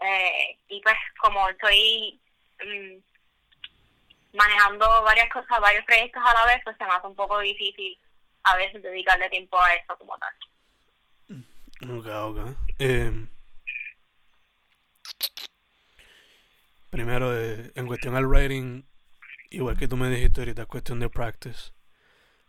eh, 0.04 0.58
y 0.68 0.80
pues 0.80 0.96
como 1.20 1.48
estoy 1.48 2.20
mm, 2.64 4.36
manejando 4.36 5.02
varias 5.02 5.28
cosas, 5.30 5.60
varios 5.60 5.84
proyectos 5.84 6.22
a 6.24 6.34
la 6.34 6.46
vez, 6.46 6.60
pues 6.64 6.76
se 6.76 6.84
me 6.84 6.90
hace 6.90 7.06
un 7.06 7.14
poco 7.14 7.38
difícil 7.40 7.98
a 8.44 8.56
veces 8.56 8.82
dedicarle 8.82 9.28
tiempo 9.30 9.60
a 9.60 9.74
eso 9.74 9.96
como 9.98 10.16
tal. 10.18 10.32
Ok, 11.90 12.06
ok. 12.06 12.56
Eh, 12.78 13.26
primero, 16.90 17.36
eh, 17.36 17.72
en 17.74 17.86
cuestión 17.86 18.14
al 18.16 18.26
writing, 18.26 18.84
igual 19.50 19.76
que 19.76 19.88
tú 19.88 19.96
me 19.96 20.08
dijiste 20.08 20.40
ahorita, 20.40 20.62
es 20.62 20.68
cuestión 20.68 21.00
de 21.00 21.08
practice. 21.08 21.72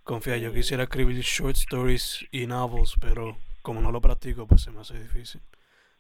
Confía, 0.03 0.37
yo 0.37 0.53
quisiera 0.53 0.83
escribir 0.83 1.19
short 1.21 1.55
stories 1.55 2.25
y 2.31 2.45
novels, 2.45 2.95
pero 2.99 3.37
como 3.61 3.81
no 3.81 3.91
lo 3.91 4.01
practico, 4.01 4.47
pues 4.47 4.61
se 4.61 4.71
me 4.71 4.81
hace 4.81 4.99
difícil. 4.99 5.41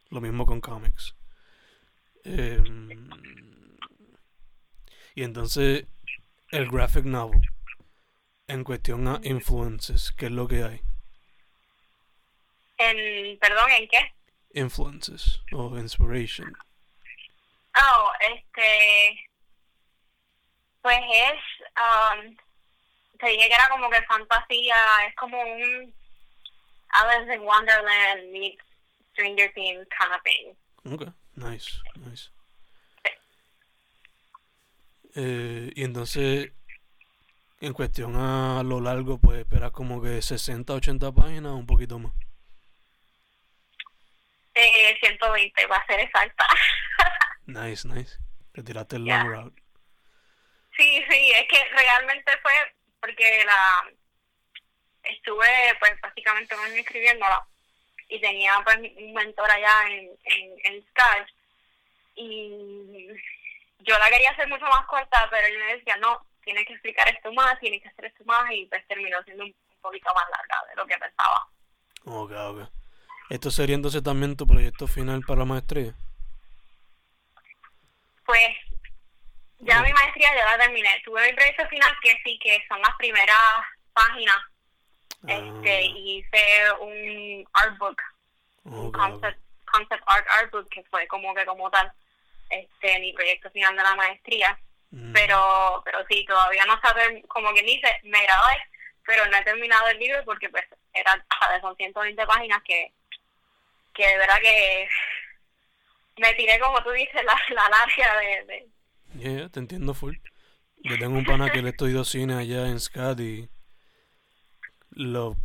Lo 0.09 0.21
mismo 0.21 0.45
con 0.45 0.61
comics. 0.61 1.15
Eh, 2.23 2.63
y 5.15 5.23
entonces, 5.23 5.85
el 6.49 6.69
graphic 6.69 7.05
novel, 7.05 7.41
en 8.47 8.63
cuestión 8.63 9.07
a 9.07 9.19
influences, 9.23 10.11
¿qué 10.11 10.25
es 10.25 10.31
lo 10.31 10.47
que 10.47 10.63
hay? 10.63 10.81
En, 12.77 13.37
perdón, 13.39 13.71
¿en 13.71 13.87
qué? 13.87 14.13
Influences 14.53 15.41
o 15.51 15.77
inspiration. 15.77 16.53
Oh, 17.75 18.11
este, 18.19 19.29
pues 20.81 20.99
es, 21.11 21.39
um, 21.77 22.35
te 23.19 23.29
dije 23.29 23.47
que 23.47 23.53
era 23.53 23.69
como 23.69 23.89
que 23.89 24.01
fantasía, 24.03 24.75
es 25.07 25.15
como 25.15 25.41
un 25.41 25.93
Alice 26.89 27.33
in 27.33 27.41
Wonderland 27.41 28.31
meets 28.31 28.61
Stranger 29.13 29.51
Things 29.53 29.87
kind 29.97 30.13
of 30.13 30.21
thing. 30.23 30.55
Ok, 30.93 31.13
nice, 31.35 31.79
nice. 31.95 32.29
Eh, 35.15 35.71
y 35.75 35.83
entonces, 35.83 36.51
en 37.61 37.73
cuestión 37.73 38.15
a 38.15 38.63
lo 38.63 38.81
largo, 38.81 39.19
pues 39.19 39.39
esperas 39.39 39.71
como 39.71 40.01
que 40.01 40.21
60, 40.21 40.73
80 40.73 41.11
páginas 41.11 41.51
o 41.51 41.55
un 41.55 41.67
poquito 41.67 41.99
más. 41.99 42.13
Eh, 44.55 44.97
120, 44.99 45.65
va 45.67 45.77
a 45.77 45.85
ser 45.85 45.99
exacta. 45.99 46.45
Nice, 47.45 47.85
nice. 47.85 48.17
Te 48.53 48.63
tiraste 48.63 48.95
el 48.95 49.03
long 49.03 49.27
route. 49.27 49.61
Sí, 50.77 51.03
sí, 51.09 51.31
es 51.31 51.45
que 51.49 51.57
realmente 51.75 52.31
fue 52.41 52.53
porque 53.01 53.43
la 53.45 53.83
estuve 55.03 55.47
pues 55.79 55.99
básicamente 56.01 56.55
un 56.55 56.63
año 56.63 56.75
escribiéndola 56.75 57.45
y 58.09 58.19
tenía 58.19 58.59
pues 58.63 58.77
un 58.77 59.13
mentor 59.13 59.49
allá 59.49 59.87
en, 59.89 60.11
en, 60.25 60.53
en 60.65 60.85
Skype 60.89 61.31
y 62.15 63.07
yo 63.79 63.97
la 63.97 64.09
quería 64.09 64.31
hacer 64.31 64.47
mucho 64.47 64.65
más 64.65 64.85
corta 64.85 65.27
pero 65.31 65.47
él 65.47 65.57
me 65.57 65.75
decía 65.75 65.97
no, 65.97 66.25
tienes 66.43 66.65
que 66.65 66.73
explicar 66.73 67.07
esto 67.07 67.31
más, 67.33 67.59
tienes 67.59 67.81
que 67.81 67.89
hacer 67.89 68.05
esto 68.05 68.23
más 68.25 68.43
y 68.51 68.65
pues 68.67 68.85
terminó 68.87 69.21
siendo 69.23 69.45
un, 69.45 69.55
poquito 69.81 70.13
más 70.13 70.23
larga 70.29 70.69
de 70.69 70.75
lo 70.77 70.87
que 70.87 70.97
pensaba. 70.97 71.45
Ok, 72.05 72.31
ok. 72.31 72.69
¿Esto 73.29 73.51
sería 73.51 73.75
entonces 73.75 74.01
también 74.01 74.37
tu 74.37 74.47
proyecto 74.47 74.87
final 74.87 75.21
para 75.27 75.39
la 75.39 75.45
maestría? 75.45 75.93
Pues 78.25 78.47
ya 79.59 79.81
mi 79.81 79.91
maestría 79.91 80.33
ya 80.35 80.45
la 80.45 80.57
terminé, 80.57 81.01
tuve 81.03 81.27
mi 81.27 81.33
proyecto 81.33 81.67
final 81.67 81.93
que 82.01 82.17
sí 82.23 82.39
que 82.41 82.63
son 82.69 82.81
las 82.81 82.95
primeras 82.97 83.35
páginas 83.91 84.37
este 85.27 85.77
Ah, 85.77 85.81
y 85.81 86.17
hice 86.19 86.71
un 86.81 87.47
artbook 87.53 88.01
un 88.65 88.87
ok, 88.87 88.95
ok. 88.95 88.97
concept, 88.97 89.39
concept 89.71 90.03
art 90.07 90.27
artbook 90.41 90.69
que 90.69 90.83
fue 90.83 91.07
como 91.07 91.33
que 91.33 91.45
como 91.45 91.69
tal 91.71 91.91
este 92.49 92.99
mi 92.99 93.13
proyecto 93.13 93.49
final 93.51 93.75
de 93.75 93.83
la 93.83 93.95
maestría 93.95 94.57
Mm, 94.95 95.11
pero 95.11 95.81
pero 95.83 96.05
sí 96.07 96.23
todavía 96.27 96.65
no 96.67 96.79
saben 96.79 97.23
como 97.23 97.51
quien 97.53 97.65
dice 97.65 97.87
me 98.03 98.21
gradué 98.21 98.53
pero 99.03 99.25
no 99.25 99.37
he 99.37 99.43
terminado 99.43 99.87
el 99.87 99.97
libro 99.97 100.23
porque 100.23 100.49
pues 100.49 100.63
eran 100.93 101.23
¿sabes? 101.39 101.61
son 101.61 101.75
120 101.75 102.27
páginas 102.27 102.61
que 102.63 102.91
que 103.95 104.05
de 104.07 104.17
verdad 104.19 104.37
que 104.39 104.87
me 106.17 106.33
tiré 106.35 106.59
como 106.59 106.83
tú 106.83 106.91
dices 106.91 107.23
la, 107.25 107.35
la 107.55 107.69
larga 107.69 108.19
de, 108.19 108.67
yeah, 109.17 109.49
te 109.49 109.59
entiendo 109.59 109.93
full. 109.95 110.15
Yo 110.83 110.97
tengo 110.99 111.17
un 111.17 111.25
pana 111.25 111.49
que 111.49 111.61
le 111.61 111.69
estudió 111.69 112.03
cine 112.03 112.35
allá 112.35 112.67
en 112.67 112.79
SCAD 112.79 113.19
y 113.19 113.49
lo, 114.95 115.35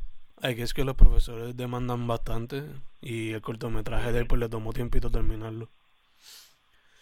hay 0.42 0.56
que 0.56 0.62
es 0.62 0.74
que 0.74 0.84
los 0.84 0.96
profesores 0.96 1.56
demandan 1.56 2.06
bastante 2.06 2.62
y 3.00 3.32
el 3.32 3.42
cortometraje 3.42 4.12
de 4.12 4.20
él 4.20 4.26
pues 4.26 4.40
le 4.40 4.48
tomó 4.48 4.72
tiempito 4.72 5.10
terminarlo. 5.10 5.68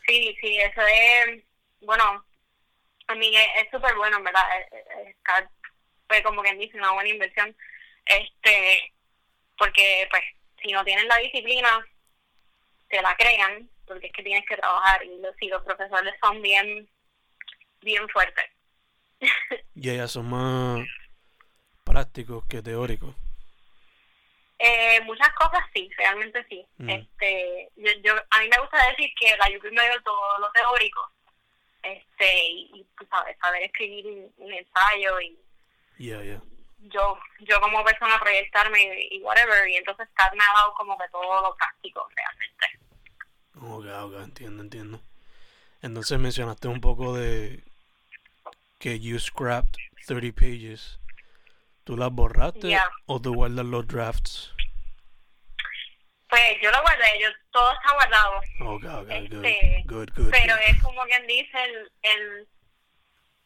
Sí, 0.07 0.37
sí, 0.41 0.59
eso 0.59 0.81
es, 0.83 1.43
bueno, 1.81 2.25
a 3.09 3.15
mí 3.15 3.33
es 3.37 3.71
súper 3.73 3.95
bueno, 3.97 4.19
en 4.19 4.25
verdad. 4.25 4.45
Scar 5.21 5.51
fue 6.09 6.23
como 6.23 6.43
quien 6.43 6.59
dice 6.59 6.79
una 6.79 6.93
buena 6.93 7.09
inversión. 7.09 7.57
Este, 8.05 8.93
porque 9.59 10.07
pues 10.11 10.23
si 10.63 10.73
no 10.73 10.85
tienen 10.85 11.09
la 11.09 11.17
disciplina, 11.17 11.85
te 12.89 13.03
la 13.03 13.17
crean, 13.17 13.69
porque 13.87 14.07
es 14.07 14.13
que 14.13 14.23
tienes 14.23 14.47
que 14.47 14.57
trabajar 14.57 15.05
y 15.05 15.19
los, 15.19 15.35
los 15.41 15.63
profesores 15.63 16.15
son 16.23 16.41
bien, 16.41 16.89
bien 17.81 18.09
fuertes. 18.09 18.47
y 19.75 19.91
ellas 19.91 20.13
son 20.13 20.31
más 20.31 20.87
prácticos 21.97 22.45
que 22.47 22.61
teóricos. 22.61 23.15
Eh, 24.59 25.01
muchas 25.05 25.33
cosas 25.33 25.65
sí, 25.73 25.89
realmente 25.97 26.45
sí. 26.47 26.63
Mm. 26.77 26.91
Este, 26.91 27.71
yo, 27.77 27.91
yo, 28.05 28.13
a 28.13 28.41
mí 28.41 28.49
me 28.51 28.61
gusta 28.61 28.87
decir 28.91 29.11
que 29.19 29.35
la 29.39 29.47
UP 29.57 29.65
me 29.73 29.89
dio 29.89 30.03
todo 30.03 30.39
lo 30.39 30.51
teórico, 30.53 31.11
este, 31.83 32.49
y, 32.51 32.87
tú 32.99 33.07
sabes, 33.09 33.39
saber 33.39 33.63
escribir 33.63 34.31
un, 34.37 34.53
ensayo 34.53 35.21
y 35.23 35.39
yo, 36.91 37.19
yo 37.41 37.61
como 37.63 37.83
persona 37.83 38.19
proyectarme 38.19 39.09
y, 39.11 39.23
whatever, 39.23 39.67
y 39.67 39.77
entonces 39.77 40.07
Kat 40.13 40.35
me 40.35 40.45
ha 40.45 40.59
dado 40.59 40.75
como 40.75 40.99
que 40.99 41.09
todo 41.11 41.41
lo 41.41 41.57
práctico 41.57 42.07
realmente. 42.15 42.67
Ok, 43.59 43.87
ok, 44.05 44.23
entiendo, 44.23 44.63
entiendo. 44.63 45.01
Entonces 45.81 46.19
mencionaste 46.19 46.69
un 46.69 46.83
poco 46.83 47.15
de 47.15 47.65
que 48.79 49.01
you 49.01 49.19
scrapped 49.19 49.79
30 50.07 50.35
pages. 50.39 50.99
¿Tú 51.87 51.97
las 51.97 52.11
borraste 52.11 52.77
o 53.07 53.23
tú 53.23 53.33
guardas 53.33 53.65
los 53.65 53.87
drafts? 53.87 54.53
Pues 56.29 56.57
yo 56.61 56.69
lo 56.73 56.83
guardé, 56.83 57.21
yo 57.21 57.29
todo 57.53 57.73
está 57.73 57.95
guardado. 57.95 58.41
Okay, 58.61 58.91
okay, 58.91 59.25
este, 59.25 59.83
good, 59.87 60.09
good, 60.17 60.31
Pero 60.33 60.57
es 60.67 60.83
como 60.83 61.05
quien 61.05 61.25
dice 61.29 61.57
el, 61.63 61.93
el, 62.03 62.49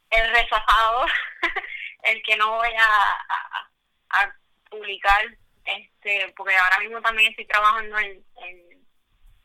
el 0.08 0.30
rechazado, 0.32 1.04
el 2.04 2.22
que 2.22 2.34
no 2.38 2.56
voy 2.56 2.70
a, 2.78 4.22
a, 4.22 4.34
publicar, 4.70 5.22
este 5.66 6.32
porque 6.34 6.56
ahora 6.56 6.78
mismo 6.78 7.02
también 7.02 7.28
estoy 7.28 7.44
trabajando 7.44 7.98
en, 7.98 8.24
en 8.36 8.86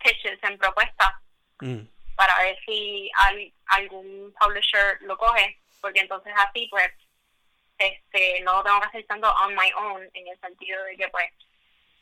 pitches, 0.02 0.42
en 0.42 0.58
propuestas, 0.58 1.16
mm. 1.60 1.82
para 2.16 2.38
ver 2.40 2.58
si 2.66 3.12
hay, 3.18 3.54
algún 3.66 4.34
publisher 4.40 5.02
lo 5.02 5.18
coge, 5.18 5.60
porque 5.82 6.00
entonces 6.00 6.32
así 6.38 6.70
pues 6.72 6.90
este 7.78 8.42
no 8.42 8.58
lo 8.58 8.64
tengo 8.64 8.80
que 8.82 8.88
hacer 8.88 9.06
tanto 9.06 9.32
on 9.44 9.54
my 9.56 9.72
own, 9.78 10.10
en 10.14 10.28
el 10.28 10.40
sentido 10.40 10.84
de 10.84 10.98
que 10.98 11.08
pues 11.10 11.30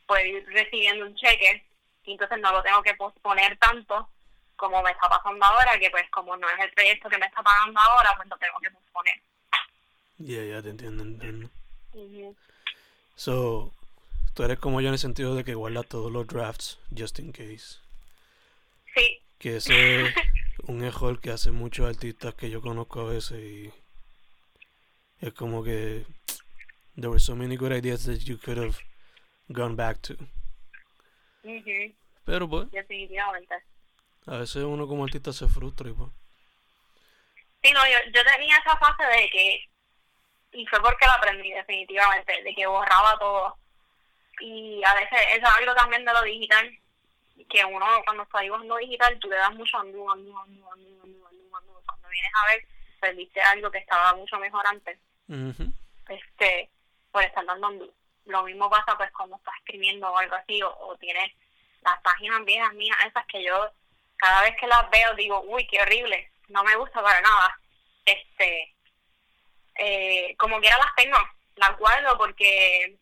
puedo 0.06 0.26
ir 0.26 0.46
recibiendo 0.48 1.06
un 1.06 1.16
cheque 1.16 1.64
y 2.04 2.12
entonces 2.14 2.40
no 2.40 2.52
lo 2.52 2.62
tengo 2.62 2.82
que 2.84 2.94
posponer 2.96 3.58
tanto 3.58 4.10
como 4.56 4.82
me 4.84 4.92
está 4.92 5.10
pasando 5.10 5.46
ahora, 5.46 5.78
que 5.80 5.90
pues 5.90 6.10
como 6.10 6.38
no 6.38 6.50
es 6.50 6.60
el 6.60 6.72
proyecto 6.72 7.10
que 7.10 7.18
me 7.18 7.26
está 7.26 7.42
pagando 7.42 7.80
ahora, 7.80 8.14
pues 8.16 8.30
lo 8.30 8.38
tengo 8.38 8.60
que 8.60 8.72
posponer. 8.72 9.22
Ya, 10.20 10.44
ya 10.44 10.62
te 10.62 10.70
entiendo, 10.70 11.04
entiendo. 11.04 11.50
So, 13.16 13.74
tú 14.34 14.44
eres 14.44 14.60
como 14.60 14.80
yo 14.80 14.88
en 14.88 14.94
el 14.94 15.00
sentido 15.00 15.36
de 15.36 15.44
que 15.44 15.56
guardas 15.56 15.88
todos 15.88 16.12
los 16.12 16.28
drafts 16.28 16.80
just 16.96 17.20
in 17.20 17.32
case. 17.32 17.80
Sí. 18.96 19.22
Que 19.40 19.58
ese 19.58 20.06
es 20.06 20.16
un 20.68 20.84
error 20.84 21.20
que 21.20 21.32
hacen 21.32 21.56
muchos 21.56 21.88
artistas 21.88 22.34
que 22.36 22.50
yo 22.50 22.62
conozco 22.62 23.02
a 23.02 23.12
veces 23.12 23.40
y 23.40 23.74
es 25.24 25.34
como 25.34 25.64
que 25.64 26.06
there 26.96 27.10
were 27.10 27.20
so 27.20 27.36
many 27.36 27.56
good 27.56 27.72
ideas 27.72 28.04
that 28.06 28.20
you 28.26 28.38
could 28.38 28.58
have 28.58 28.78
gone 29.50 29.76
back 29.76 30.02
to. 30.02 30.16
Pero 32.26 32.50
pues. 32.50 32.70
Definitivamente. 32.72 33.56
A 34.28 34.38
veces 34.38 34.64
uno 34.64 34.86
como 34.88 35.06
artista 35.06 35.32
se 35.32 35.48
frustra 35.48 35.90
y 35.90 35.94
pues. 35.94 36.10
Sí, 37.62 37.72
no, 37.72 37.80
yo, 37.88 37.98
yo 38.14 38.22
tenía 38.26 38.58
esa 38.58 38.78
fase 38.78 39.04
de 39.06 39.30
que, 39.30 39.70
y 40.52 40.66
fue 40.68 40.82
porque 40.82 41.06
lo 41.06 41.14
aprendí 41.14 41.52
definitivamente, 41.52 42.44
de 42.44 42.54
que 42.54 42.68
borraba 42.68 43.18
todo. 43.18 43.58
Y 44.42 44.84
a 44.84 44.94
veces 44.96 45.20
eso 45.38 45.48
es 45.48 45.58
algo 45.60 45.74
también 45.74 46.04
de 46.04 46.12
lo 46.12 46.22
digital, 46.24 46.70
que 47.50 47.64
uno 47.64 47.86
cuando 48.04 48.24
está 48.24 48.42
dibujando 48.42 48.76
digital, 48.76 49.18
tú 49.20 49.30
le 49.30 49.38
das 49.38 49.54
mucho 49.54 49.78
andú, 49.78 50.10
andú, 50.12 50.38
andú, 50.38 50.70
andú, 50.72 51.02
andú, 51.02 51.28
andú, 51.28 51.56
andú. 51.56 51.82
Cuando 51.86 52.10
vienes 52.10 52.32
a 52.36 52.52
ver, 52.52 52.68
perdiste 53.00 53.42
algo 53.42 53.72
que 53.72 53.78
estaba 53.78 54.14
mucho 54.16 54.38
mejor 54.40 54.68
antes. 54.68 55.00
Este, 56.10 56.70
por 57.12 57.24
estar 57.24 57.46
dando 57.46 57.94
lo 58.26 58.44
mismo 58.44 58.70
pasa 58.70 58.96
pues 58.98 59.12
cuando 59.12 59.36
estás 59.36 59.56
escribiendo 59.60 60.10
o 60.10 60.18
algo 60.18 60.36
así, 60.36 60.62
o, 60.64 60.96
tienes 61.00 61.32
las 61.82 62.00
páginas 62.02 62.46
viejas 62.46 62.74
mías, 62.74 62.98
esas 63.06 63.26
que 63.28 63.44
yo 63.44 63.72
cada 64.18 64.42
vez 64.44 64.56
que 64.60 64.68
las 64.68 64.90
veo 64.90 65.14
digo, 65.16 65.42
uy, 65.48 65.68
qué 65.68 65.82
horrible, 65.82 66.32
no 66.48 66.64
me 66.64 66.76
gusta 66.78 67.02
para 67.02 67.20
nada. 67.22 67.60
Este, 68.06 68.74
eh, 69.76 70.36
como 70.38 70.60
quiera 70.60 70.78
las 70.78 70.96
tengo, 70.96 71.18
las 71.56 71.78
guardo 71.78 72.18
porque 72.18 72.98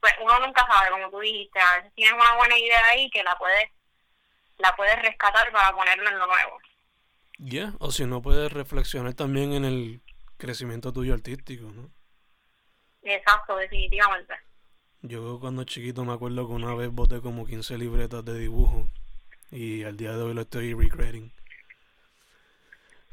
pues 0.00 0.12
uno 0.20 0.38
nunca 0.40 0.64
sabe, 0.66 0.90
como 0.90 1.10
tú 1.10 1.18
dijiste, 1.20 1.58
a 1.58 1.76
veces 1.78 1.92
tienes 1.94 2.14
una 2.14 2.36
buena 2.36 2.56
idea 2.56 2.80
ahí 2.90 3.10
que 3.10 3.24
la 3.24 3.36
puedes, 3.36 3.70
la 4.58 4.76
puedes 4.76 5.00
rescatar 5.02 5.50
para 5.50 5.72
ponerlo 5.72 6.08
en 6.08 6.18
lo 6.18 6.26
nuevo. 6.26 6.58
Ya, 7.38 7.72
o 7.80 7.90
si 7.90 8.04
no 8.04 8.22
puedes 8.22 8.52
reflexionar 8.52 9.14
también 9.14 9.52
en 9.52 9.64
el 9.64 10.00
crecimiento 10.36 10.92
tuyo 10.92 11.14
artístico, 11.14 11.70
¿no? 11.70 11.90
Exacto, 13.02 13.56
definitivamente. 13.56 14.34
Yo 15.02 15.38
cuando 15.38 15.64
chiquito 15.64 16.04
me 16.04 16.12
acuerdo 16.12 16.46
que 16.46 16.52
una 16.54 16.74
vez 16.74 16.90
boté 16.90 17.20
como 17.20 17.46
15 17.46 17.78
libretas 17.78 18.24
de 18.24 18.38
dibujo 18.38 18.88
y 19.50 19.84
al 19.84 19.96
día 19.96 20.12
de 20.12 20.22
hoy 20.22 20.34
lo 20.34 20.42
estoy 20.42 20.74
regretting. 20.74 21.32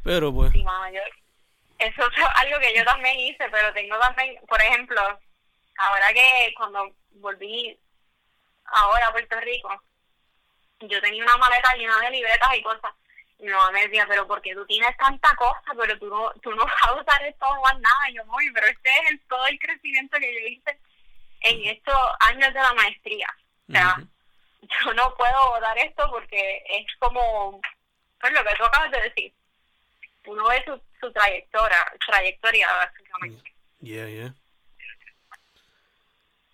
Pero 0.03 0.34
pues... 0.34 0.51
Sí, 0.51 0.63
mamá, 0.63 0.91
yo, 0.91 0.99
eso 1.80 2.01
es 2.01 2.26
algo 2.36 2.59
que 2.59 2.76
yo 2.76 2.84
también 2.84 3.19
hice, 3.19 3.45
pero 3.51 3.71
tengo 3.74 3.97
también, 3.99 4.39
por 4.47 4.61
ejemplo, 4.61 5.01
ahora 5.78 6.13
que 6.13 6.53
cuando 6.57 6.91
volví 7.11 7.78
ahora 8.65 9.07
a 9.07 9.11
Puerto 9.11 9.39
Rico, 9.41 9.69
yo 10.80 10.99
tenía 11.01 11.24
una 11.24 11.38
maleta 11.38 11.76
llena 11.76 11.99
de 11.99 12.11
libretas 12.11 12.49
y 12.57 12.63
cosas 12.63 12.93
mamá 13.39 13.71
me 13.71 13.81
decía, 13.81 14.05
pero 14.07 14.27
porque 14.27 14.53
tú 14.53 14.65
tienes 14.65 14.95
tanta 14.97 15.36
cosa, 15.36 15.73
pero 15.77 15.97
tú 15.99 16.07
no, 16.07 16.31
tú 16.41 16.51
no 16.51 16.65
vas 16.65 16.84
a 16.84 16.93
usar 16.93 17.23
esto 17.25 17.45
más 17.61 17.79
nada. 17.79 18.09
Y 18.09 18.15
yo, 18.15 18.25
muy, 18.25 18.51
pero 18.51 18.67
este 18.67 18.89
es 18.89 19.11
el, 19.11 19.19
todo 19.21 19.45
el 19.47 19.59
crecimiento 19.59 20.17
que 20.17 20.34
yo 20.34 20.47
hice 20.47 20.79
en 21.41 21.65
estos 21.65 21.95
años 22.19 22.53
de 22.53 22.59
la 22.59 22.73
maestría. 22.73 23.27
O 23.69 23.71
sea, 23.71 23.97
yo 24.61 24.93
no 24.93 25.13
puedo 25.15 25.59
dar 25.61 25.77
esto 25.77 26.09
porque 26.09 26.63
es 26.69 26.86
como, 26.99 27.59
pues 28.19 28.34
lo 28.34 28.43
que 28.43 28.55
tú 28.55 28.63
acabas 28.63 28.91
de 28.91 29.01
decir. 29.01 29.34
Uno 30.25 30.47
ve 30.47 30.63
su, 30.65 30.81
su 31.01 31.11
trayectoria, 31.11 31.77
trayectoria 32.05 32.67
básicamente. 32.71 33.53
Yeah, 33.81 34.07
yeah. 34.07 34.34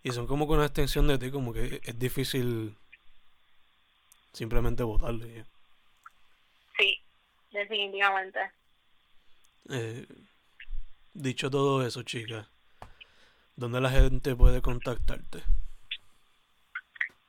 Y 0.01 0.11
son 0.11 0.25
como 0.25 0.47
con 0.47 0.57
una 0.57 0.65
extensión 0.65 1.07
de 1.07 1.19
ti, 1.19 1.29
como 1.29 1.53
que 1.53 1.81
es 1.83 1.99
difícil 1.99 2.75
simplemente 4.33 4.81
votarle. 4.83 5.45
Definitivamente. 7.51 8.39
Eh, 9.69 10.05
dicho 11.13 11.49
todo 11.49 11.85
eso, 11.85 12.03
chica, 12.03 12.47
¿dónde 13.55 13.81
la 13.81 13.89
gente 13.89 14.35
puede 14.35 14.61
contactarte? 14.61 15.43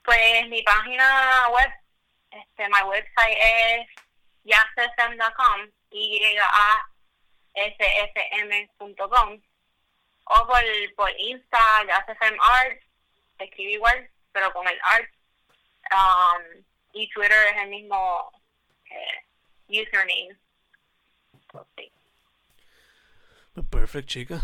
Pues 0.02 0.48
mi 0.48 0.62
página 0.62 1.48
web, 1.50 1.70
este, 2.30 2.68
mi 2.68 2.88
website 2.88 3.38
es 3.40 3.88
yasfm.com, 4.44 5.70
y 5.90 6.36
a 6.38 6.88
s 7.54 7.76
f 7.78 8.28
m.com 8.32 9.40
o 10.32 10.46
por, 10.46 10.62
por 10.96 11.10
Insta, 11.18 11.58
yasfm 11.86 12.38
art, 12.40 12.80
escribe 13.38 13.72
igual, 13.72 14.10
pero 14.32 14.52
con 14.52 14.66
el 14.68 14.78
art. 14.82 15.10
Um, 15.90 16.64
y 16.92 17.08
Twitter 17.08 17.46
es 17.54 17.62
el 17.62 17.68
mismo 17.68 18.30
eh, 18.90 19.24
username. 19.70 20.36
Pues 23.54 23.66
perfect, 23.70 24.08
chica. 24.08 24.40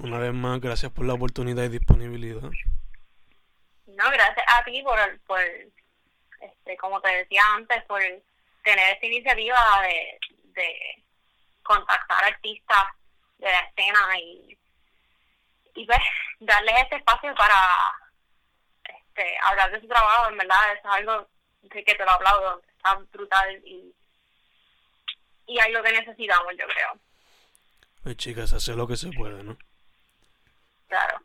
Una 0.00 0.18
vez 0.18 0.32
más, 0.32 0.60
gracias 0.60 0.92
por 0.92 1.04
la 1.04 1.14
oportunidad 1.14 1.64
y 1.64 1.68
disponibilidad. 1.68 2.50
No, 3.86 4.10
gracias 4.10 4.46
a 4.46 4.64
ti 4.64 4.82
por, 4.82 4.98
por 5.20 5.40
este, 5.40 6.76
como 6.76 7.00
te 7.00 7.08
decía 7.08 7.42
antes, 7.54 7.82
por 7.84 8.00
tener 8.62 8.94
esta 8.94 9.06
iniciativa 9.06 9.58
de, 9.82 10.18
de 10.52 11.04
contactar 11.62 12.24
artistas 12.24 12.84
de 13.38 13.46
la 13.46 13.60
escena 13.60 14.18
y, 14.18 14.58
y 15.74 15.86
pues 15.86 15.98
darles 16.40 16.74
este 16.82 16.96
espacio 16.96 17.34
para 17.34 17.76
este, 18.84 19.38
hablar 19.44 19.72
de 19.72 19.80
su 19.80 19.88
trabajo, 19.88 20.30
en 20.30 20.38
verdad, 20.38 20.72
es 20.72 20.84
algo 20.84 21.28
que 21.70 21.82
te 21.82 22.04
lo 22.04 22.10
aplaudo, 22.10 22.62
está 22.76 22.94
brutal 22.94 23.60
y 23.64 23.94
y 25.48 25.58
hay 25.58 25.72
lo 25.72 25.82
que 25.82 25.92
necesitamos, 25.92 26.52
yo 26.58 26.66
creo. 26.66 27.00
Pues 28.02 28.16
chicas, 28.16 28.52
hacer 28.52 28.76
lo 28.76 28.86
que 28.86 28.96
se 28.96 29.10
puede, 29.10 29.42
¿no? 29.42 29.56
Claro. 30.86 31.20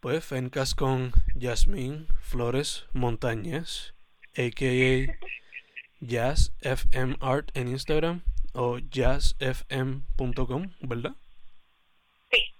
Pues 0.00 0.24
Fencas 0.24 0.74
con 0.74 1.12
Yasmín 1.34 2.08
Flores 2.22 2.86
Montañez, 2.92 3.94
a.k.a. 4.36 5.18
jazzfmart 6.00 7.56
en 7.56 7.68
Instagram 7.68 8.22
o 8.54 8.78
jazzfm.com, 8.78 10.72
¿verdad? 10.80 11.12
Sí. 12.30 12.54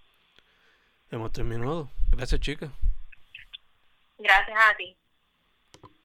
Hemos 1.10 1.32
terminado. 1.32 1.90
Gracias, 2.10 2.40
chica. 2.40 2.70
Gracias 4.18 4.58
a 4.58 4.76
ti. 4.76 4.99